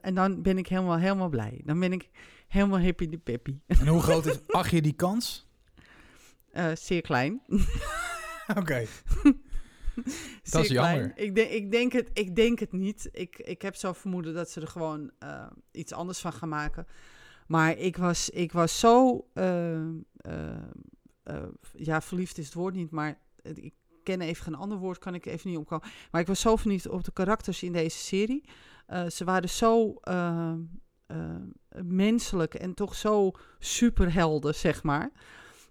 [0.00, 1.60] En dan ben ik helemaal, helemaal blij.
[1.64, 2.10] Dan ben ik
[2.48, 3.58] helemaal hippie de peppy.
[3.66, 5.47] En hoe groot is, acht je die kans?
[6.52, 7.42] Eh, zeer klein.
[8.58, 8.86] Oké.
[10.42, 11.12] Zeer is jammer.
[11.16, 13.08] Ik, denk, ik, denk het, ik denk het niet.
[13.12, 16.86] Ik, ik heb zo vermoeden dat ze er gewoon eh, iets anders van gaan maken.
[17.46, 19.26] Maar ik was, ik was zo...
[19.32, 19.86] eh,
[21.72, 25.26] ja, verliefd is het woord niet, maar ik ken even geen ander woord, kan ik
[25.26, 25.88] even niet opkomen.
[26.10, 28.44] Maar ik was zo verliefd op de karakters in deze serie.
[29.08, 29.94] Ze waren zo
[31.82, 35.10] menselijk en toch zo superhelden, zeg maar.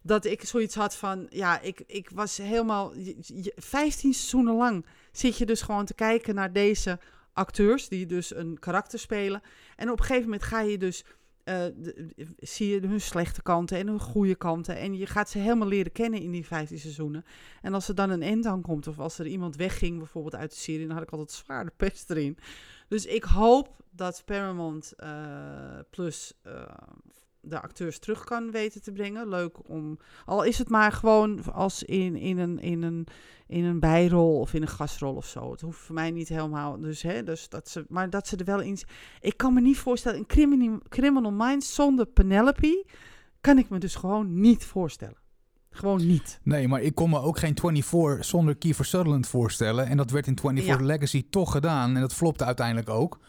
[0.08, 2.96] Dat ik zoiets had van, ja, ik, ik was helemaal...
[2.98, 7.00] je- je- 15 seizoenen lang zit je dus gewoon te kijken naar deze
[7.34, 7.88] acteurs...
[7.88, 9.42] die dus een karakter spelen.
[9.76, 11.04] En op een gegeven moment ga je dus...
[11.44, 11.66] eh,
[12.40, 14.78] zie je hun slechte kanten en hun goede kanten.
[14.78, 17.26] En je gaat ze helemaal leren kennen in die 15 seizoenen.
[17.62, 20.50] En als er dan een end aan komt, of als er iemand wegging, bijvoorbeeld uit
[20.50, 22.38] de serie, dan had ik altijd zwaar de pest erin.
[22.88, 26.64] Dus ik hoop dat Paramount eh, Plus eh,
[27.48, 29.30] de acteurs terug kan weten te brengen.
[29.30, 33.08] Leuk om, al is het maar gewoon als in, in, een, in, een,
[33.48, 35.52] in een bijrol of in een gastrol of zo.
[35.52, 38.46] Het hoeft voor mij niet helemaal, dus, hè, dus dat ze, maar dat ze er
[38.46, 38.78] wel in.
[39.22, 42.86] Ik kan me niet voorstellen, een criminal, criminal Minds zonder Penelope
[43.42, 45.18] kan ik me dus gewoon niet voorstellen.
[45.70, 46.40] Gewoon niet.
[46.44, 49.88] Nee, maar ik kon me ook geen 24 zonder Kiefer Sutherland voorstellen.
[49.88, 50.86] En dat werd in 24 Ja.
[50.86, 51.96] Legacy toch gedaan.
[51.96, 53.20] En dat flopte uiteindelijk ook.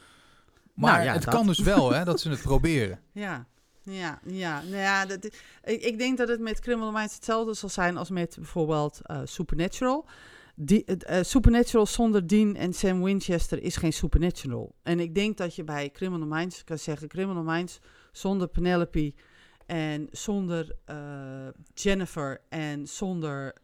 [0.75, 1.35] Maar Nou ja, het dat.
[1.35, 3.01] kan dus wel, hè, dat ze het proberen.
[3.13, 3.47] Ja,
[3.91, 4.63] ja, ja.
[4.63, 5.25] Nou ja dat,
[5.65, 9.21] ik, ik denk dat het met Criminal Minds hetzelfde zal zijn als met bijvoorbeeld eh,
[9.25, 10.07] Supernatural.
[10.55, 14.75] Die, eh, Supernatural zonder Dean en Sam Winchester is geen Supernatural.
[14.83, 17.79] En ik denk dat je bij Criminal Minds kan zeggen: Criminal Minds
[18.13, 19.15] zonder Penelope
[19.67, 20.97] en zonder eh,
[21.75, 23.55] Jennifer en zonder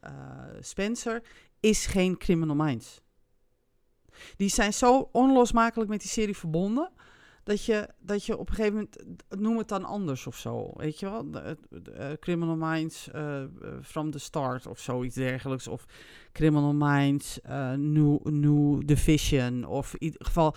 [0.60, 1.22] Spencer
[1.60, 3.02] is geen Criminal Minds.
[4.36, 6.90] Die zijn zo onlosmakelijk met die serie verbonden
[7.44, 10.98] dat je, dat je op een gegeven moment, noem het dan anders of zo, weet
[11.00, 11.26] je wel?
[11.94, 13.48] Eh, criminal Minds eh, eh,
[13.82, 15.68] from the start of zoiets dergelijks.
[15.68, 15.84] Of
[16.32, 19.64] Criminal Minds eh, new, new Division.
[19.64, 20.54] Of in ieder geval,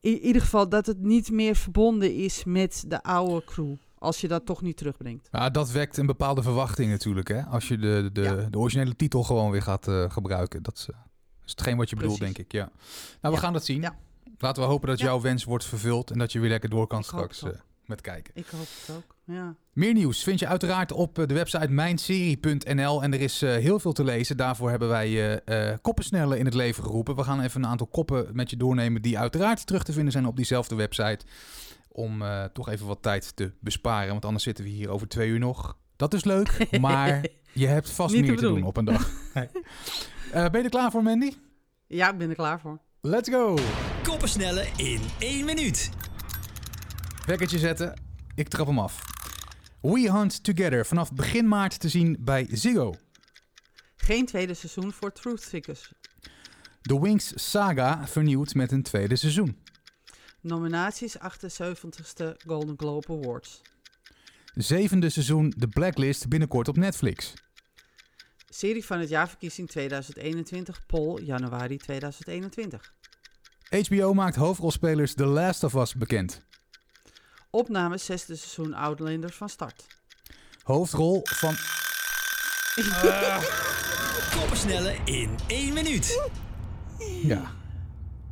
[0.00, 3.74] in ieder geval dat het niet meer verbonden is met de oude crew.
[3.98, 5.28] Als je dat toch niet terugbrengt.
[5.32, 7.42] Ja, dat wekt een bepaalde verwachting natuurlijk, hè.
[7.42, 8.34] Als je de, de, Ja.
[8.34, 10.62] de originele titel gewoon weer gaat gebruiken.
[10.62, 10.88] Dat is,
[11.44, 12.64] is hetgeen wat je bedoelt, denk ik, ja.
[12.64, 12.70] Nou,
[13.20, 13.36] we Ja.
[13.38, 13.80] gaan dat zien.
[13.80, 13.98] Ja.
[14.38, 15.04] Laten we hopen dat Ja.
[15.04, 17.50] jouw wens wordt vervuld en dat je weer lekker door kan Ik straks eh,
[17.86, 18.32] met kijken.
[18.36, 19.54] Ik hoop het ook, ja.
[19.72, 23.78] Meer nieuws vind je uiteraard op eh, de website mijnserie.nl en er is eh, heel
[23.78, 24.36] veel te lezen.
[24.36, 27.16] Daarvoor hebben wij eh koppensnellen in het leven geroepen.
[27.16, 30.26] We gaan even een aantal koppen met je doornemen die uiteraard terug te vinden zijn
[30.26, 31.24] op diezelfde website.
[31.92, 35.38] Om toch even wat tijd te besparen, want anders zitten we hier over twee uur
[35.38, 35.76] nog.
[35.96, 39.10] Dat is leuk, maar je hebt vast meer te doen op een dag.
[40.32, 41.32] Ben je er klaar voor, Mandy?
[41.86, 42.78] Ja, ik ben er klaar voor.
[43.00, 43.56] Let's go!
[44.10, 45.90] Koppensnellen in één minuut.
[47.26, 48.00] Wekkertje zetten,
[48.34, 49.00] ik trap hem af.
[49.80, 52.94] We Hunt Together, vanaf begin maart te zien bij Ziggo.
[53.96, 55.92] Geen tweede seizoen voor Truth Seekers.
[56.82, 59.58] The Wings Saga vernieuwd met een tweede seizoen.
[60.40, 63.60] Nominaties 78ste Golden Globe Awards.
[64.54, 67.34] Zevende seizoen The Blacklist binnenkort op Netflix.
[68.48, 72.98] Serie van het jaarverkiezing 2021, poll januari 2021.
[73.70, 76.46] HBO maakt hoofdrolspelers The Last of Us bekend.
[77.50, 79.86] Opname zesde seizoen Outlander van start.
[80.62, 81.54] Hoofdrol van...
[84.38, 86.30] Koppensnellen in één minuut.
[87.22, 87.50] Ja.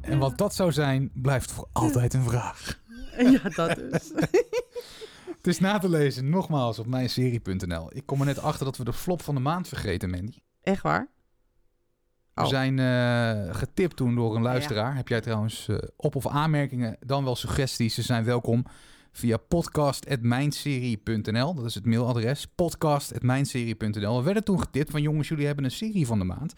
[0.01, 2.81] En wat dat zou zijn, blijft voor altijd een vraag.
[3.19, 4.13] ja, dat dus.
[5.37, 7.91] Het is na te lezen, nogmaals, op mijnserie.nl.
[7.95, 10.39] Ik kom er net achter dat we de flop van de maand vergeten, Mandy.
[10.63, 11.09] Echt waar?
[12.39, 12.51] We Oh.
[12.51, 14.97] zijn eh, getipt toen door een luisteraar.
[14.97, 17.95] Heb jij trouwens eh, op- of aanmerkingen, dan wel suggesties?
[17.95, 18.65] Ze zijn welkom
[19.13, 21.55] via podcast.mijnserie.nl.
[21.55, 24.17] Dat is het mailadres, podcast.mijnserie.nl.
[24.19, 26.55] We werden toen getipt van jongens, jullie hebben een serie van de maand.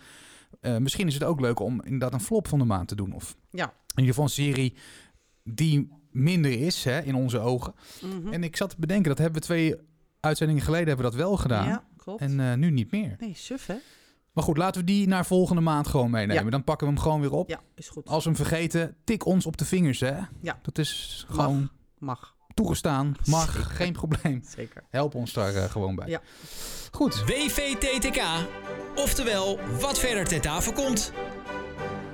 [0.61, 3.13] Eh, misschien is het ook leuk om inderdaad een flop van de maand te doen.
[3.13, 3.65] Of Ja.
[3.65, 4.75] in ieder geval een serie
[5.45, 7.75] die minder is hè, in onze ogen.
[8.03, 8.33] Mhm.
[8.33, 9.75] En ik zat te bedenken, dat hebben we twee
[10.21, 11.67] uitzendingen geleden hebben we dat wel gedaan.
[11.67, 12.21] Ja, klopt.
[12.21, 13.17] En nu niet meer.
[13.21, 13.75] Nee, suf hè?
[14.33, 16.45] Maar goed, laten we die naar volgende maand gewoon meenemen.
[16.45, 16.51] Ja.
[16.51, 17.49] Dan pakken we hem gewoon weer op.
[17.49, 18.09] Ja, is goed.
[18.09, 20.19] Als we hem vergeten, tik ons op de vingers, hè?
[20.41, 20.59] Ja.
[20.63, 21.37] Dat is Mag.
[21.37, 22.35] gewoon Mag.
[22.55, 23.15] toegestaan.
[23.25, 23.71] Mag, Zeker.
[23.71, 24.43] geen probleem.
[24.57, 24.85] Zeker.
[24.91, 26.09] Help ons daar eh, gewoon bij.
[26.09, 26.21] Ja.
[26.91, 27.25] Goed.
[27.25, 28.23] WVTTK.
[28.95, 31.13] Oftewel, wat verder ter tafel komt.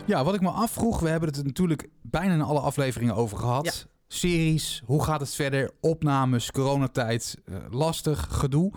[0.06, 3.38] Ja, wat ik me afvroeg, we hebben het er natuurlijk bijna in alle afleveringen over
[3.38, 3.64] gehad.
[3.64, 3.72] Ja.
[4.08, 5.70] Series, hoe gaat het verder?
[5.80, 8.72] Opnames, coronatijd, eh, lastig, gedoe.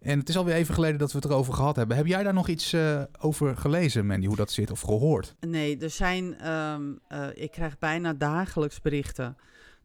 [0.00, 1.96] En het is alweer even geleden dat we het erover gehad hebben.
[1.96, 5.34] Heb jij daar nog iets uh, over gelezen, Mandy, hoe dat zit of gehoord?
[5.40, 9.36] Nee, er zijn, um, uh, ik krijg bijna dagelijks berichten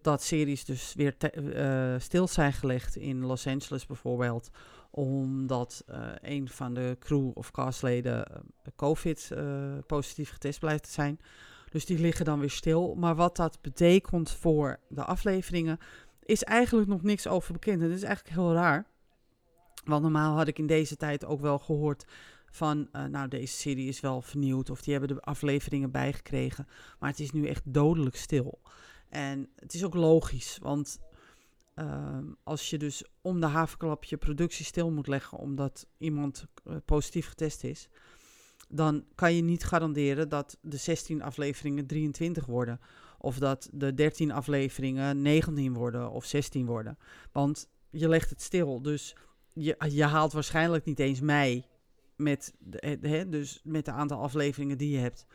[0.01, 4.49] dat series dus weer uh, stil zijn gelegd in Los Angeles bijvoorbeeld
[4.91, 5.83] omdat
[6.21, 8.43] een van de crew of castleden
[8.75, 9.31] COVID
[9.87, 11.19] positief getest blijft te zijn.
[11.69, 12.95] Dus die liggen dan weer stil.
[12.95, 15.77] Maar wat dat betekent voor de afleveringen,
[16.23, 17.81] is eigenlijk nog niks over bekend.
[17.81, 18.85] En dat is eigenlijk heel raar.
[19.85, 22.05] Want normaal had ik in deze tijd ook wel gehoord
[22.51, 26.67] van, nou deze serie is wel vernieuwd of die hebben de afleveringen bijgekregen.
[26.99, 28.61] Maar het is nu echt dodelijk stil.
[29.09, 30.99] En het is ook logisch, want
[31.75, 36.75] uh, als je dus om de havenklap je productie stil moet leggen omdat iemand uh,
[36.85, 37.89] positief getest is,
[38.69, 42.79] dan kan je niet garanderen dat de 16 afleveringen 23 worden.
[43.17, 46.97] Of dat de 13 afleveringen 19 worden of 16 worden.
[47.31, 48.81] Want je legt het stil.
[48.81, 49.15] Dus
[49.55, 51.65] je, je haalt waarschijnlijk niet eens mei
[52.15, 55.25] met de, hè, dus met de aantal afleveringen die je hebt.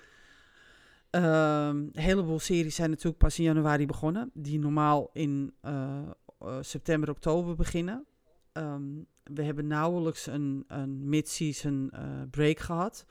[1.10, 4.30] Um, een heleboel series zijn natuurlijk pas in januari begonnen.
[4.34, 5.98] Die normaal in uh,
[6.42, 8.06] uh, september, oktober beginnen.
[8.52, 11.92] Um, we hebben nauwelijks een, een mid-season
[12.30, 13.06] break gehad.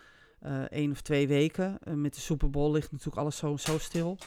[0.70, 1.80] Eén of twee weken.
[1.94, 4.18] met de Super Bowl ligt natuurlijk alles zo, zo stil.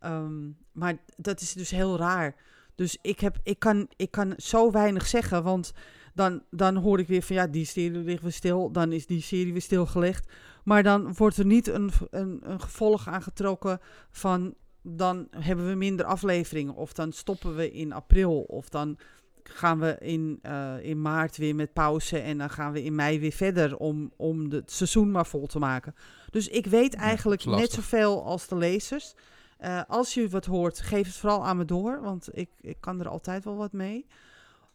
[0.00, 2.34] Um, maar dat is dus heel raar.
[2.74, 5.72] Dus ik, heb, ik, kan, ik kan zo weinig zeggen, want
[6.16, 9.22] dan, dan hoor ik weer van ja, die serie ligt weer stil, dan is die
[9.22, 10.32] serie weer stilgelegd.
[10.64, 14.54] Maar dan wordt er niet een, een, een gevolg aangetrokken van
[14.88, 16.74] dan hebben we minder afleveringen.
[16.74, 18.40] Of dan stoppen we in april.
[18.40, 18.98] Of dan
[19.42, 22.18] gaan we in, uh, in maart weer met pauze.
[22.18, 25.58] En dan gaan we in mei weer verder om, om het seizoen maar vol te
[25.58, 25.94] maken.
[26.30, 29.14] Dus ik weet eigenlijk ja, net zoveel als de lezers.
[29.60, 32.00] Uh, als je wat hoort, geef het vooral aan me door.
[32.00, 34.06] Want ik, ik kan er altijd wel wat mee.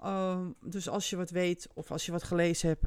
[0.03, 2.85] Uh, dus als je wat weet of als je wat gelezen hebt,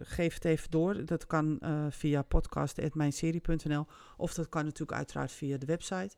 [0.00, 1.04] geef het even door.
[1.04, 6.16] Dat kan uh, via podcast.mijnserie.nl of dat kan natuurlijk uiteraard via de website.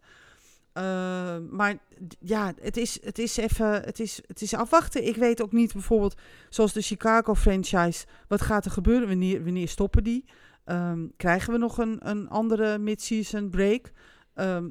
[0.79, 1.79] Uh, maar
[2.21, 5.07] ja, het is, het is even, het is, het is afwachten.
[5.07, 9.09] Ik weet ook niet bijvoorbeeld, zoals de Chicago franchise, wat gaat er gebeuren?
[9.09, 10.25] Wanneer, wanneer stoppen die?
[10.65, 13.93] Um, krijgen we nog een, een andere mid-season break?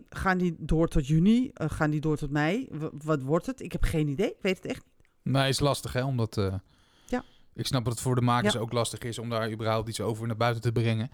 [0.09, 1.51] Gaan die door tot juni?
[1.61, 2.67] Uh, gaan die door tot mei?
[2.91, 3.61] Wat wordt het?
[3.61, 4.29] Ik heb geen idee.
[4.29, 4.92] Ik weet het echt niet.
[5.23, 6.37] Nee, is lastig hè, omdat...
[6.37, 6.53] Uh,
[7.05, 7.23] ja.
[7.53, 8.59] Ik snap dat het voor de makers ja.
[8.59, 11.11] ook lastig is om daar überhaupt iets over naar buiten te brengen.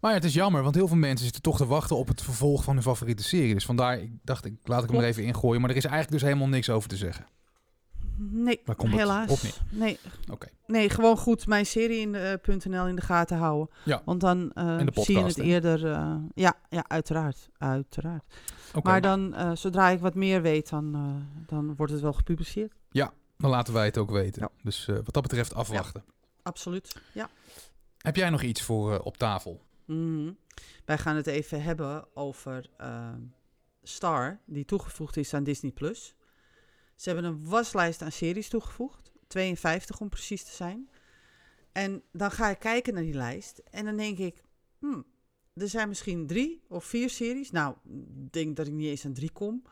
[0.00, 2.22] Maar ja, het is jammer, want heel veel mensen zitten toch te wachten op het
[2.22, 3.54] vervolg van hun favoriete serie.
[3.54, 5.60] Dus vandaar, ik dacht, ik, laat ik hem er even ingooien.
[5.60, 7.26] Maar er is eigenlijk dus helemaal niks over te zeggen.
[8.16, 9.60] Nee, helaas.
[9.70, 9.98] Nee.
[10.30, 10.48] Okay.
[10.66, 13.74] nee, gewoon goed mijn serie in de, uh, .nl in de gaten houden.
[13.84, 14.02] Ja.
[14.04, 15.84] Want dan uh, podcast, zie je het eerder.
[15.84, 17.48] Uh, ja, ja, uiteraard.
[17.58, 18.24] uiteraard.
[18.74, 18.92] Okay.
[18.92, 20.96] Maar dan, zodra ik wat meer weet, dan,
[21.46, 22.72] dan wordt het wel gepubliceerd.
[22.90, 24.42] Ja, dan laten wij het ook weten.
[24.42, 24.50] Ja.
[24.62, 26.02] Dus wat dat betreft afwachten.
[26.06, 27.30] Ja, absoluut, ja.
[27.98, 29.62] Heb jij nog iets voor op tafel?
[29.84, 30.36] Mm.
[30.84, 33.14] Wij gaan het even hebben over uh,
[33.82, 35.70] Star, die toegevoegd is aan Disney+.
[35.70, 36.14] Plus.
[36.96, 39.12] Ze hebben een waslijst aan series toegevoegd.
[39.26, 40.90] 52 om precies te zijn.
[41.72, 43.62] En dan ga ik kijken naar die lijst.
[43.70, 44.42] En dan denk ik,
[44.78, 45.04] hmm,
[45.54, 47.50] er zijn misschien drie of vier series.
[47.50, 47.74] Nou,
[48.24, 49.62] ik denk dat ik niet eens aan drie kom.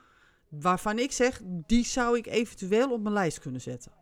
[0.49, 3.93] Waarvan ik zeg, die zou ik eventueel op mijn lijst kunnen zetten.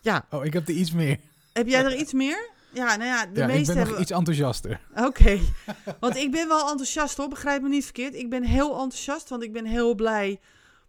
[0.00, 0.26] Ja.
[0.30, 1.18] Oh, ik heb er iets meer.
[1.52, 2.50] Heb jij er iets meer?
[2.72, 3.92] Ja, nou ja, de ja, meeste ik ben hebben...
[3.92, 4.80] nog iets enthousiaster.
[4.90, 5.40] Oké, okay.
[6.00, 8.14] want ik ben wel enthousiast hoor, begrijp me niet verkeerd.
[8.14, 10.40] Ik ben heel enthousiast, want ik ben heel blij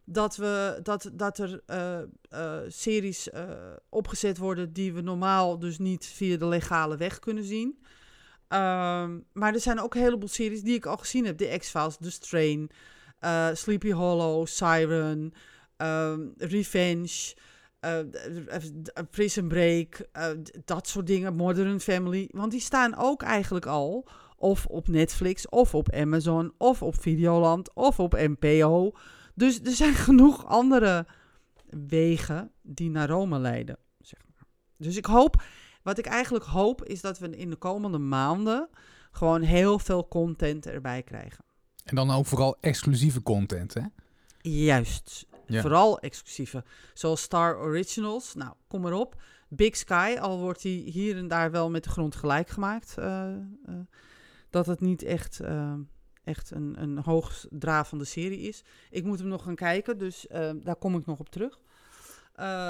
[0.10, 1.98] dat, we, dat, dat er uh,
[2.34, 3.42] uh, series uh,
[3.90, 7.68] opgezet worden die we normaal dus niet via de legale weg kunnen zien.
[8.50, 11.38] Um, maar er zijn ook een heleboel series die ik al gezien heb.
[11.38, 12.70] The X-Files, The Strain,
[13.54, 15.34] Sleepy Hollow, Siren,
[15.78, 17.36] um, Revenge...
[17.86, 18.00] Uh,
[19.10, 20.10] Prison Break,
[20.66, 22.30] dat soort dingen, Modern Family.
[22.32, 27.74] Want die staan ook eigenlijk al of op Netflix, of op Amazon, of op Videoland,
[27.74, 28.92] of op NPO.
[29.36, 31.06] Dus er zijn genoeg andere
[31.70, 33.78] wegen die naar Rome leiden.
[34.00, 34.48] Zeg maar.
[34.78, 35.44] Dus ik hoop,
[35.84, 38.70] wat ik eigenlijk hoop, is dat we in de komende maanden
[39.12, 41.46] gewoon heel veel content erbij krijgen.
[41.88, 43.82] En dan ook vooral exclusieve content, hè?
[44.42, 45.26] Juist.
[45.46, 45.62] Ja.
[45.62, 46.64] Vooral exclusieve.
[46.94, 48.36] Zoals Star Originals.
[48.36, 49.22] Nou, kom maar op.
[49.50, 52.96] Big Sky, al wordt die hier en daar wel met de grond gelijk gemaakt.
[53.00, 53.28] Uh,
[53.70, 53.76] uh,
[54.50, 55.74] dat het niet echt, uh,
[56.24, 58.64] echt een, een hoogdravende serie is.
[58.90, 61.60] Ik moet hem nog gaan kijken, dus daar kom ik nog op terug.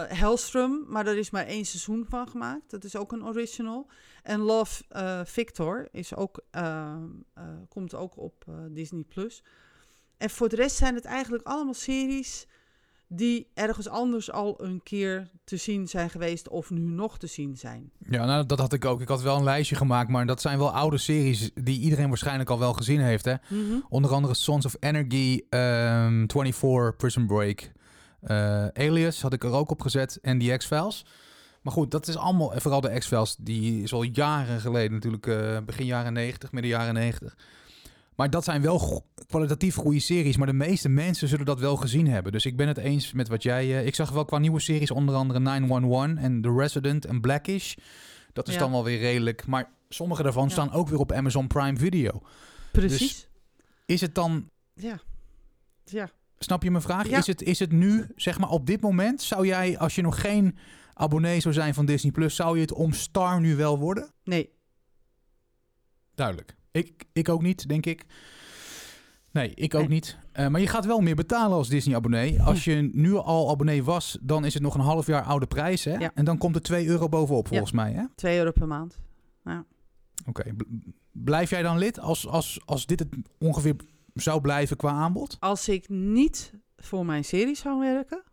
[0.07, 2.69] Hellstrom, maar daar is maar één seizoen van gemaakt.
[2.69, 3.87] Dat is ook een original.
[4.23, 4.83] En Love
[5.25, 6.43] Victor is ook,
[7.69, 9.03] komt ook op Disney+.
[9.03, 9.43] Plus.
[10.17, 12.47] En voor de rest zijn het eigenlijk allemaal series
[13.07, 17.57] die ergens anders al een keer te zien zijn geweest of nu nog te zien
[17.57, 17.91] zijn.
[18.09, 19.01] Ja, nou, dat had ik ook.
[19.01, 22.49] Ik had wel een lijstje gemaakt, maar dat zijn wel oude series die iedereen waarschijnlijk
[22.49, 23.25] al wel gezien heeft.
[23.25, 23.33] Hè?
[23.49, 23.79] Mhm.
[23.89, 27.67] Onder andere Sons of Energy, ehm 24, Prison Break, eh,
[28.73, 31.05] Alias had ik er ook op gezet en die X-Files.
[31.61, 35.27] Maar goed, dat is allemaal, en vooral de X-Files, die is al jaren geleden natuurlijk,
[35.27, 37.37] eh, begin jaren 90, midden jaren 90.
[38.15, 41.75] Maar dat zijn wel go- kwalitatief goede series, maar de meeste mensen zullen dat wel
[41.75, 42.31] gezien hebben.
[42.31, 43.63] Dus ik ben het eens met wat jij...
[43.63, 47.75] eh, ik zag wel qua nieuwe series onder andere 911 en The Resident en Blackish.
[48.33, 48.59] Dat is Ja.
[48.59, 49.45] dan wel weer redelijk.
[49.47, 50.49] Maar sommige daarvan Ja.
[50.49, 52.21] staan ook weer op Amazon Prime Video.
[52.71, 53.27] Precies.
[53.85, 54.99] Is het dan Ja.
[55.83, 56.09] Ja.
[56.39, 57.07] Snap je mijn vraag?
[57.09, 57.17] Ja.
[57.17, 60.21] Is, het, is het nu, zeg maar op dit moment, zou jij, als je nog
[60.21, 60.57] geen
[60.93, 64.11] abonnee zou zijn van Disney Plus, zou je het om Star nu wel worden?
[64.23, 64.49] Nee.
[66.15, 66.55] Duidelijk.
[66.71, 68.05] Ik, ik ook niet, denk ik.
[69.31, 69.89] Nee, ik ook Nee.
[69.89, 70.17] niet.
[70.31, 72.41] Eh, maar je gaat wel meer betalen als Disney-abonnee.
[72.41, 75.83] Als je nu al abonnee was, dan is het nog een half jaar oude prijs.
[75.83, 75.93] Hè?
[75.97, 76.11] Ja.
[76.13, 77.91] En dan komt er 2 euro bovenop, volgens mij.
[77.91, 78.03] hè?
[78.15, 78.99] 2 euro per maand.
[80.25, 80.53] Oké.
[80.55, 80.63] B-
[81.11, 83.09] Blijf jij dan lid als, als, als dit het
[83.39, 83.75] ongeveer
[84.19, 85.37] zou blijven qua aanbod?
[85.39, 88.23] Als ik niet voor mijn serie zou werken,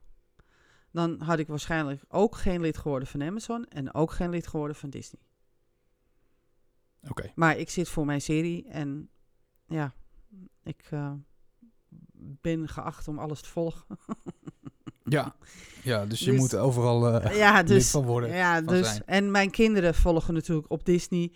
[0.90, 4.76] dan had ik waarschijnlijk ook geen lid geworden van Amazon en ook geen lid geworden
[4.76, 5.20] van Disney.
[7.08, 7.32] Oké.
[7.34, 9.08] Maar ik zit voor mijn serie en
[9.66, 9.94] ja,
[10.62, 11.12] ik eh,
[12.16, 13.84] ben geacht om alles te volgen.
[15.06, 15.36] Ja.
[15.82, 18.30] ja, dus je Dus- moet overal eh, ja, lid dus, van worden.
[18.30, 19.02] ja, van dus zijn.
[19.06, 21.32] en mijn kinderen volgen natuurlijk op Disney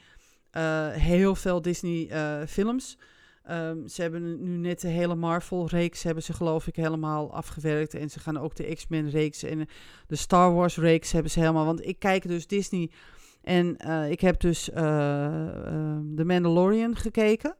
[0.50, 2.08] eh, heel veel Disney
[2.46, 2.98] films.
[3.48, 7.94] Ehm, ze hebben nu net de hele Marvel-reeks, hebben ze geloof ik helemaal afgewerkt.
[7.94, 9.68] En ze gaan ook de X-Men-reeks en
[10.06, 11.64] de Star Wars-reeks hebben ze helemaal.
[11.64, 12.90] Want ik kijk dus Disney
[13.42, 15.36] en eh, ik heb dus eh
[15.66, 17.56] ehm, The Mandalorian gekeken.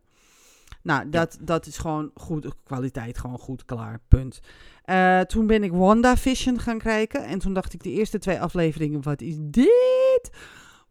[0.82, 4.40] Nou, dat, dat is gewoon goed, kwaliteit gewoon goed, klaar, punt.
[4.84, 7.24] Eh, toen ben ik WandaVision gaan kijken.
[7.24, 10.30] En toen dacht ik de eerste twee afleveringen, wat is dit?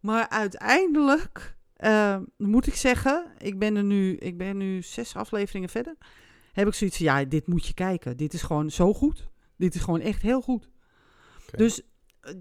[0.00, 5.68] Maar uiteindelijk eh, moet ik zeggen, ik ben er nu, ik ben nu zes afleveringen
[5.68, 5.96] verder.
[6.52, 8.16] Heb ik zoiets van, ja, dit moet je kijken.
[8.16, 9.28] Dit is gewoon zo goed.
[9.56, 10.68] Dit is gewoon echt heel goed.
[11.56, 11.82] Dus,
[12.20, 12.32] eh,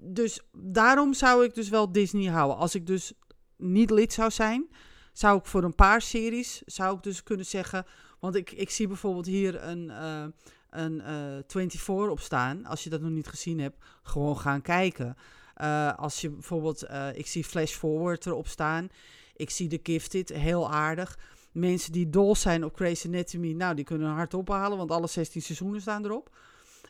[0.00, 2.56] dus daarom zou ik dus wel Disney houden.
[2.56, 3.12] Als ik dus
[3.56, 4.68] niet lid zou zijn,
[5.12, 7.86] zou ik voor een paar series, zou ik dus kunnen zeggen...
[8.20, 10.24] Want ik, ik zie bijvoorbeeld hier een, eh,
[10.70, 12.64] een eh 24 op staan.
[12.66, 15.16] Als je dat nog niet gezien hebt, gewoon gaan kijken.
[15.54, 18.88] Eh, als je bijvoorbeeld, eh, ik zie Flash Forward erop staan.
[19.36, 21.18] Ik zie The Gifted, heel aardig.
[21.52, 25.06] Mensen die dol zijn op Grey's Anatomy, nou, die kunnen een hart ophalen, want alle
[25.06, 26.36] 16 seizoenen staan erop.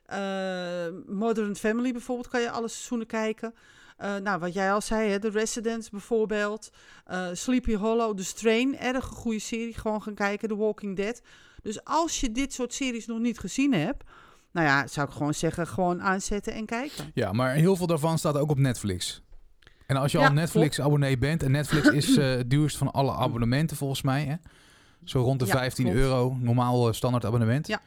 [0.07, 3.55] Eh, Modern Family bijvoorbeeld, kan je alle seizoenen kijken.
[4.23, 6.71] Nou, wat jij al zei, hè, The Residence bijvoorbeeld.
[7.33, 9.75] Sleepy Hollow, The Strain, erg een goede serie.
[9.75, 11.23] Gewoon gaan kijken, The Walking Dead.
[11.63, 14.05] Dus als je dit soort series nog niet gezien hebt,
[14.55, 17.05] nou ja, zou ik gewoon zeggen, gewoon aanzetten en kijken.
[17.15, 19.23] Ja, maar heel veel daarvan staat ook op Netflix.
[19.87, 23.13] En als je Ja, al Netflix-abonnee bent, en Netflix is eh, het duurst van alle
[23.13, 24.35] abonnementen volgens mij, hè?
[25.05, 25.99] Zo rond de Ja, 15 klopt.
[26.01, 27.67] euro, normaal eh, standaard abonnement.
[27.67, 27.81] Ja.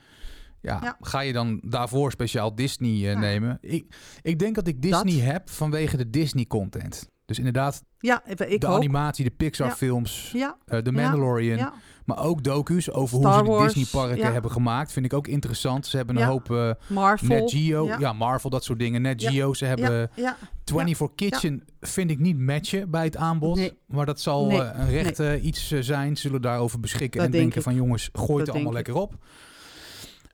[0.62, 0.98] Ja, Ja.
[1.02, 3.58] ga je dan daarvoor speciaal Disney eh, nemen?
[3.62, 5.24] Ik, ik denk dat ik Disney Dat.
[5.32, 7.10] heb vanwege de Disney-content.
[7.28, 11.58] Dus inderdaad, Ja, ik de animatie, de Pixar-films, Ja, eh, The Mandalorian.
[11.58, 11.74] ja,
[12.06, 14.92] Maar ook docu's over Star hoe ze de Disney-parken hebben gemaakt.
[14.92, 15.86] Vind ik ook interessant.
[15.86, 17.28] Ze hebben een hoop eh, Marvel.
[17.28, 18.14] Net Geo, ja.
[18.14, 19.02] Marvel, dat soort dingen.
[19.02, 19.24] Net.
[19.24, 23.56] Geo, ze hebben ja, ja, 24 Kitchen vind ik niet matchen bij het aanbod.
[23.56, 23.78] Nee.
[23.88, 24.62] Maar dat zal Nee.
[24.62, 26.16] eh, een recht iets zijn.
[26.16, 27.64] Ze zullen daarover beschikken Dat en denk denken ik.
[27.68, 29.14] van jongens, gooi het allemaal lekker op.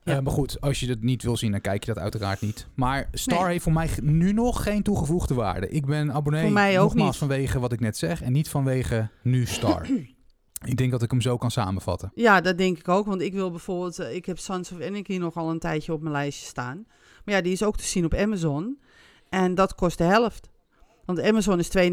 [0.04, 0.16] Ja.
[0.16, 2.66] Eh, maar goed, als je het niet wil zien, dan kijk je dat uiteraard niet.
[2.74, 3.50] Maar Star Nee.
[3.50, 5.68] heeft voor mij nu nog geen toegevoegde waarde.
[5.68, 7.16] Ik ben abonnee Voor mij ook nogmaals niet.
[7.16, 9.86] vanwege wat ik net zeg en niet vanwege nu Star.
[10.64, 12.12] ik denk dat ik hem zo kan samenvatten.
[12.14, 13.06] Ja, dat denk ik ook.
[13.06, 16.00] Want ik wil bijvoorbeeld, eh, ik heb Sons of Anarchy nog al een tijdje op
[16.00, 16.84] mijn lijstje staan.
[17.24, 18.78] Maar ja, die is ook te zien op Amazon.
[19.28, 20.48] En dat kost de helft.
[21.06, 21.72] Want Amazon is 2,99.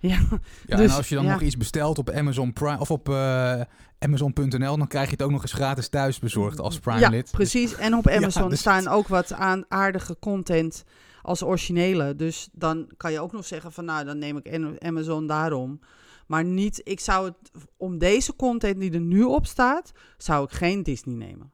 [0.00, 0.18] ja,
[0.66, 1.32] Ja, Dus, en als je dan ja.
[1.32, 3.60] nog iets bestelt op Amazon Prime of op eh,
[3.98, 7.30] Amazon.nl, dan krijg je het ook nog eens gratis thuis bezorgd als Prime ja lid.
[7.30, 7.74] Precies.
[7.74, 10.84] En op Amazon dus staan ook wat aan aardige content
[11.22, 12.16] als originele.
[12.16, 15.80] Dus dan kan je ook nog zeggen van, nou, dan neem ik Am- Amazon daarom.
[16.26, 20.50] Maar niet, ik zou het, om deze content die er nu op staat, zou ik
[20.50, 21.52] geen Disney nemen.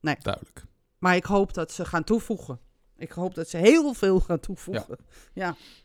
[0.00, 0.64] Duidelijk.
[0.98, 2.58] Maar ik hoop dat ze gaan toevoegen.
[3.02, 4.96] Ik hoop dat ze heel veel gaan toevoegen.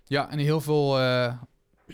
[0.04, 1.34] Ja, en heel veel eh,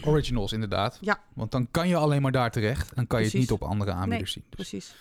[0.03, 0.97] originals inderdaad.
[1.01, 1.19] Ja.
[1.33, 2.95] Want dan kan je alleen maar daar terecht.
[2.95, 4.43] Dan kan je het niet op andere aanbieders zien.
[4.49, 4.95] Dus Precies.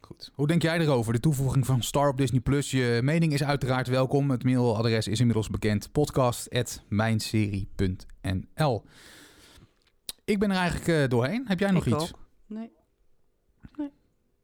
[0.00, 0.30] goed.
[0.34, 1.12] Hoe denk jij erover?
[1.12, 2.70] De toevoeging van Star op Disney Plus.
[2.70, 4.30] Je mening is uiteraard welkom.
[4.30, 5.92] Het mailadres is inmiddels bekend.
[5.92, 8.84] podcast.mijnserie.nl
[10.24, 11.44] Ik ben er eigenlijk eh, doorheen.
[11.48, 12.12] Heb jij nog ik iets?
[12.12, 12.18] ook.
[12.46, 12.74] Nee.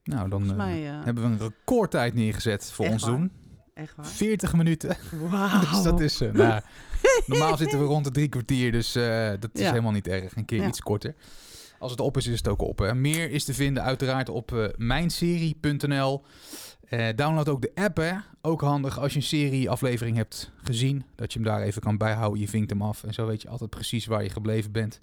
[0.05, 3.11] Nou, dan eh, mij, hebben we een recordtijd neergezet voor Echt ons waar?
[3.12, 3.33] doen.
[3.83, 4.07] Echt waar.
[4.07, 4.97] 40 minuten.
[5.28, 5.61] Wauw.
[5.70, 6.20] Dus dat is...
[6.20, 6.61] eh, nou,
[7.26, 9.68] normaal zitten we rond de drie kwartier, dus eh, dat is Ja.
[9.70, 10.37] helemaal niet erg.
[10.37, 10.68] Een keer Ja.
[10.68, 11.14] iets korter.
[11.78, 12.78] Als het op is, is het ook op.
[12.78, 12.95] Hè.
[12.95, 16.22] Meer is te vinden uiteraard op eh, mijnserie.nl.
[17.14, 18.12] Download ook de app, hè.
[18.43, 21.05] Ook handig als je een serie-aflevering hebt gezien.
[21.14, 22.41] Dat je hem daar even kan bijhouden.
[22.41, 25.01] Je vinkt hem af en zo weet je altijd precies waar je gebleven bent.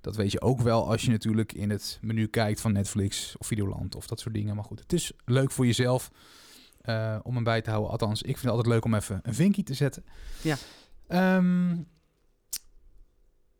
[0.00, 3.46] Dat weet je ook wel als je natuurlijk in het menu kijkt van Netflix of
[3.46, 4.54] Videoland of dat soort dingen.
[4.54, 6.10] Maar goed, het is leuk voor jezelf
[6.88, 7.90] eh, om hem bij te houden.
[7.90, 10.04] Althans, ik vind het altijd leuk om even een vinkje te zetten.
[10.42, 10.56] Ja.
[11.06, 11.76] Ehm,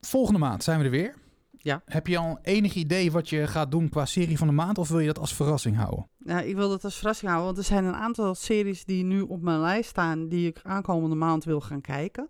[0.01, 1.15] volgende maand zijn we er weer.
[1.51, 1.83] Ja.
[1.85, 4.79] Heb je al enig idee wat je gaat doen qua serie van de maand?
[4.79, 6.09] Of wil je dat als verrassing houden?
[6.19, 9.21] Nou, ik wil dat als verrassing houden, want er zijn een aantal series die nu
[9.21, 12.29] op mijn lijst staan, die ik aankomende maand wil gaan kijken.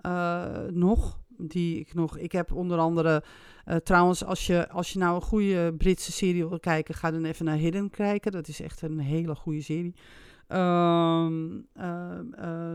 [0.00, 2.18] Eh, nog, die ik nog.
[2.18, 3.22] Ik heb onder andere,
[3.64, 7.24] eh, trouwens, als je, als je nou een goede Britse serie wil kijken, ga dan
[7.24, 8.32] even naar Hidden kijken.
[8.32, 9.94] Dat is echt een hele goede serie.
[10.46, 11.26] Eh,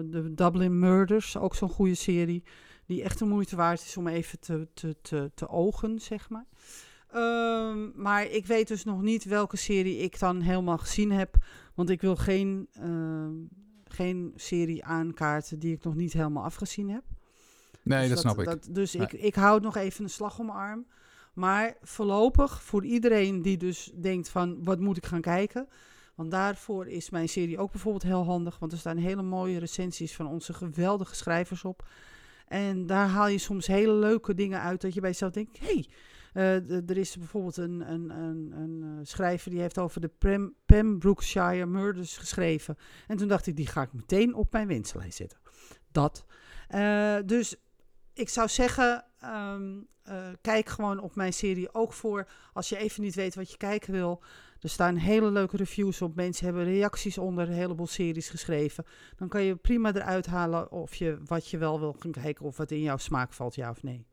[0.05, 2.43] de Dublin Murders, ook zo'n goede serie.
[2.85, 6.45] Die echt de moeite waard is om even te, te, te, te ogen, zeg maar.
[7.11, 11.35] Ehm, maar ik weet dus nog niet welke serie ik dan helemaal gezien heb.
[11.75, 13.33] Want ik wil geen, ehm,
[13.83, 17.03] geen serie aankaarten die ik nog niet helemaal afgezien heb.
[17.83, 18.73] Nee, Dus dat, snap ik.
[18.73, 19.07] dus Nee.
[19.07, 20.85] ik, ik hou nog even een slag om mijn arm.
[21.33, 25.67] Maar voorlopig, voor iedereen die dus denkt van, wat moet ik gaan kijken?
[26.15, 28.59] Want daarvoor is mijn serie ook bijvoorbeeld heel handig.
[28.59, 31.87] Want er staan hele mooie recensies van onze geweldige schrijvers op.
[32.47, 35.59] En daar haal je soms hele leuke dingen uit dat je bij jezelf denkt...
[35.59, 35.87] hé, hey,
[36.33, 40.55] eh, er is bijvoorbeeld een, een, een, een eh, schrijver die heeft over de Prem,
[40.65, 42.77] Pembrokeshire Murders geschreven.
[43.07, 45.37] En toen dacht ik, die ga ik meteen op mijn wensenlijst zetten.
[45.91, 46.25] Dat.
[46.67, 47.55] Eh, dus
[48.13, 53.03] ik zou zeggen, ehm, eh, kijk gewoon op mijn serie ook voor als je even
[53.03, 54.23] niet weet wat je kijken wil.
[54.59, 56.15] Er staan hele leuke reviews op.
[56.15, 58.85] Mensen hebben reacties onder een heleboel series geschreven.
[59.15, 62.57] Dan kan je prima eruit halen of je wat je wel wil gaan kijken of
[62.57, 64.05] wat in jouw smaak valt, ja of nee.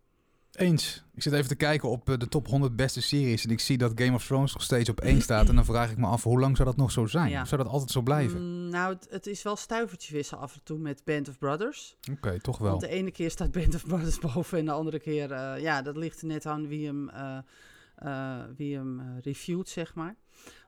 [0.59, 1.05] Eens.
[1.15, 3.45] Ik zit even te kijken op eh, de top 100 beste series.
[3.45, 5.49] En ik zie dat Game of Thrones nog steeds op één staat.
[5.49, 7.31] En dan vraag ik me af, hoe lang zou dat nog zo zijn?
[7.31, 7.45] Ja.
[7.45, 8.41] Zou dat altijd zo blijven?
[8.41, 11.97] Mm, nou, het, het is wel stuivertje wisselen af en toe met Band of Brothers.
[12.13, 12.71] Oké, toch wel.
[12.71, 15.83] Want de ene keer staat Band of Brothers boven en de andere keer, eh, ja,
[15.83, 20.17] dat ligt er net aan wie hem, eh, wie hem reviewt, zeg maar.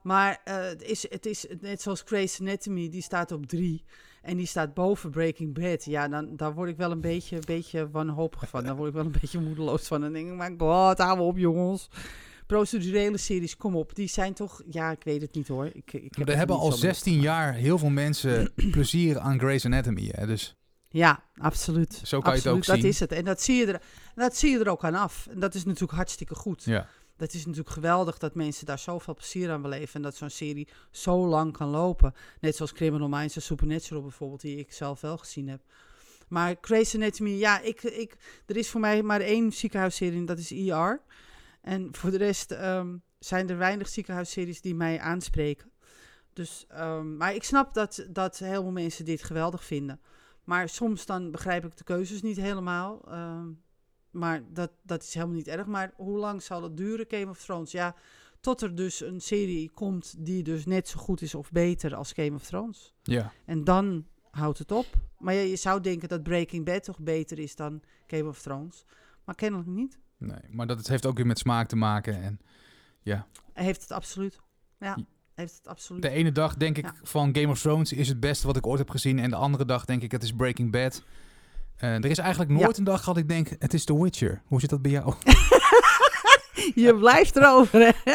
[0.02, 3.84] Maar het, is, het is net zoals Grey's Anatomy, die staat op drie.
[4.22, 5.84] En die staat boven Breaking Bad.
[5.84, 8.64] Ja, dan, daar word ik wel een beetje, beetje wanhopig van.
[8.64, 10.00] Daar word ik wel een beetje moedeloos van.
[10.00, 11.88] Dan denk ik, maar god, hou op jongens.
[12.46, 13.94] Procedurele series, kom op.
[13.94, 15.66] Die zijn toch, ja, ik weet het niet hoor.
[15.66, 19.38] Ik, ik heb er hebben al zo mee 16 jaar heel veel mensen plezier aan
[19.38, 20.08] Grey's Anatomy.
[20.12, 20.26] Hè?
[20.26, 20.56] Dus
[20.88, 22.00] Ja, absoluut.
[22.04, 22.90] Zo kan je het ook Absoluut, zien.
[22.90, 23.12] Dat is het.
[23.12, 23.82] En dat zie, je er,
[24.14, 25.26] dat zie je er ook aan af.
[25.30, 26.64] En dat is natuurlijk hartstikke goed.
[26.64, 26.88] ja.
[27.20, 29.94] Dat is natuurlijk geweldig dat mensen daar zoveel plezier aan beleven.
[29.94, 32.14] En dat zo'n serie zo lang kan lopen.
[32.40, 35.60] Net zoals Criminal Minds en Supernatural bijvoorbeeld, die ik zelf wel gezien heb.
[36.28, 38.16] Maar Grey's Anatomy, ja, ik, ik,
[38.46, 41.02] er is voor mij maar één ziekenhuisserie en dat is ER.
[41.60, 45.70] En voor de rest ehm, zijn er weinig ziekenhuisseries die mij aanspreken.
[46.32, 50.00] Dus, ehm, maar ik snap dat, dat heel veel mensen dit geweldig vinden.
[50.44, 53.02] Maar soms dan begrijp ik de keuzes niet helemaal.
[53.08, 53.48] ehm,
[54.10, 55.66] maar dat, dat is helemaal niet erg.
[55.66, 57.70] Maar hoe lang zal het duren, Game of Thrones?
[57.70, 57.94] Ja,
[58.40, 62.12] tot er dus een serie komt die dus net zo goed is of beter als
[62.12, 62.94] Game of Thrones.
[63.02, 63.32] ja.
[63.44, 64.86] En dan houdt het op.
[65.18, 68.84] Maar ja, je zou denken dat Breaking Bad toch beter is dan Game of Thrones.
[69.24, 69.98] Maar kennelijk niet.
[70.18, 72.22] Nee, maar dat het heeft ook weer met smaak te maken.
[72.22, 72.40] En
[73.52, 74.40] Hij heeft het absoluut.
[74.78, 74.98] Ja,
[75.34, 76.02] heeft het absoluut.
[76.02, 76.94] de ene dag denk ik Ja.
[77.02, 79.18] van Game of Thrones is het beste wat ik ooit heb gezien.
[79.18, 81.02] En de andere dag denk ik het is Breaking Bad.
[81.80, 84.42] Eh, er is eigenlijk nooit een dag dat ik denk het is The Witcher.
[84.46, 85.14] Hoe zit dat bij jou?
[86.74, 88.14] Je blijft erover, hè?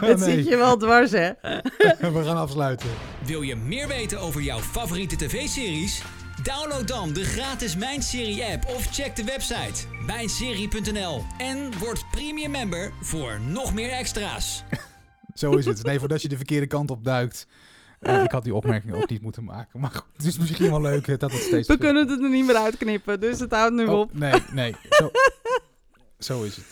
[0.00, 0.34] Dat nee.
[0.34, 1.30] zit je wel dwars, hè?
[2.12, 2.88] We gaan afsluiten.
[3.24, 6.02] Wil je meer weten over jouw favoriete tv-series?
[6.42, 12.50] Download dan de gratis Mijn Serie app of check de website mijnserie.nl en word premium
[12.50, 14.64] member voor nog meer extra's.
[15.34, 15.82] Zo is het.
[15.82, 17.46] Nee, voordat je de verkeerde kant op duikt.
[18.00, 19.80] Ik had die opmerking ook niet moeten maken.
[19.80, 21.68] Maar goed, het is misschien wel leuk dat het steeds...
[21.68, 24.14] We kunnen het er niet meer uitknippen, dus het houdt nu Oh, op.
[24.14, 24.74] nee, nee.
[24.90, 25.10] Zo,
[26.18, 26.66] zo is het.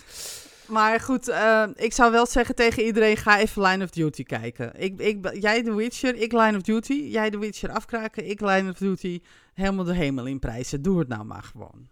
[0.69, 4.73] Maar goed, eh, ik zou wel zeggen tegen iedereen, ga even Line of Duty kijken.
[4.81, 6.93] Ik, ik, jij The Witcher, ik Line of Duty.
[6.93, 9.21] Jij The Witcher afkraken, ik Line of Duty
[9.55, 10.83] helemaal de hemel in prijzen.
[10.83, 11.89] Doe het nou maar gewoon.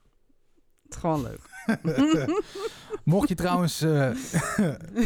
[0.84, 1.40] Het is gewoon leuk.
[3.04, 3.90] Mocht je trouwens eh,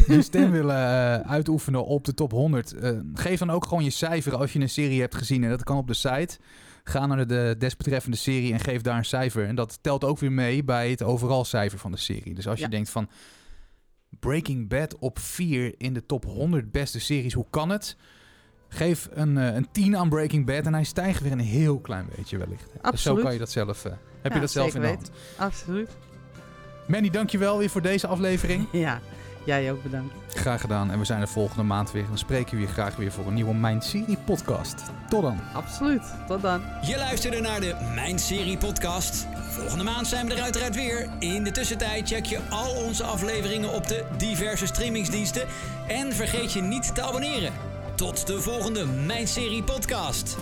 [0.07, 3.89] je stem willen eh, uitoefenen op de top 100, eh, geef dan ook gewoon je
[3.89, 5.43] cijfer als je een serie hebt gezien.
[5.43, 6.37] En dat kan op de site.
[6.83, 9.45] Ga naar de desbetreffende serie en geef daar een cijfer.
[9.47, 12.33] En dat telt ook weer mee bij het overal cijfer van de serie.
[12.33, 12.69] Dus als je Ja.
[12.69, 13.09] denkt van,
[14.19, 17.33] Breaking Bad op 4 in de top 100 beste series.
[17.33, 17.95] Hoe kan het?
[18.69, 22.37] Geef een, een 10 aan Breaking Bad en hij stijgt weer een heel klein beetje
[22.37, 22.63] wellicht.
[22.71, 22.91] Absoluut.
[22.91, 25.11] Dus zo kan je dat zelf, heb Ja, je dat zelf in de hand.
[25.37, 25.89] Absoluut.
[26.89, 28.67] Manny, dankjewel weer voor deze aflevering.
[29.45, 30.13] Ja, jij ook bedankt.
[30.27, 30.91] Graag gedaan.
[30.91, 32.01] En we zijn er volgende maand weer.
[32.01, 34.83] En dan spreken we je graag weer voor een nieuwe Mijn Serie podcast.
[35.09, 35.39] Tot dan.
[35.53, 36.01] Absoluut.
[36.27, 36.61] Tot dan.
[36.81, 39.27] Je luisterde naar de Mijn Serie podcast.
[39.49, 41.09] Volgende maand zijn we er uiteraard weer.
[41.19, 45.47] In de tussentijd check je al onze afleveringen op de diverse streamingsdiensten.
[45.87, 47.53] En vergeet je niet te abonneren.
[47.95, 50.37] Tot de volgende Mijn Serie podcast.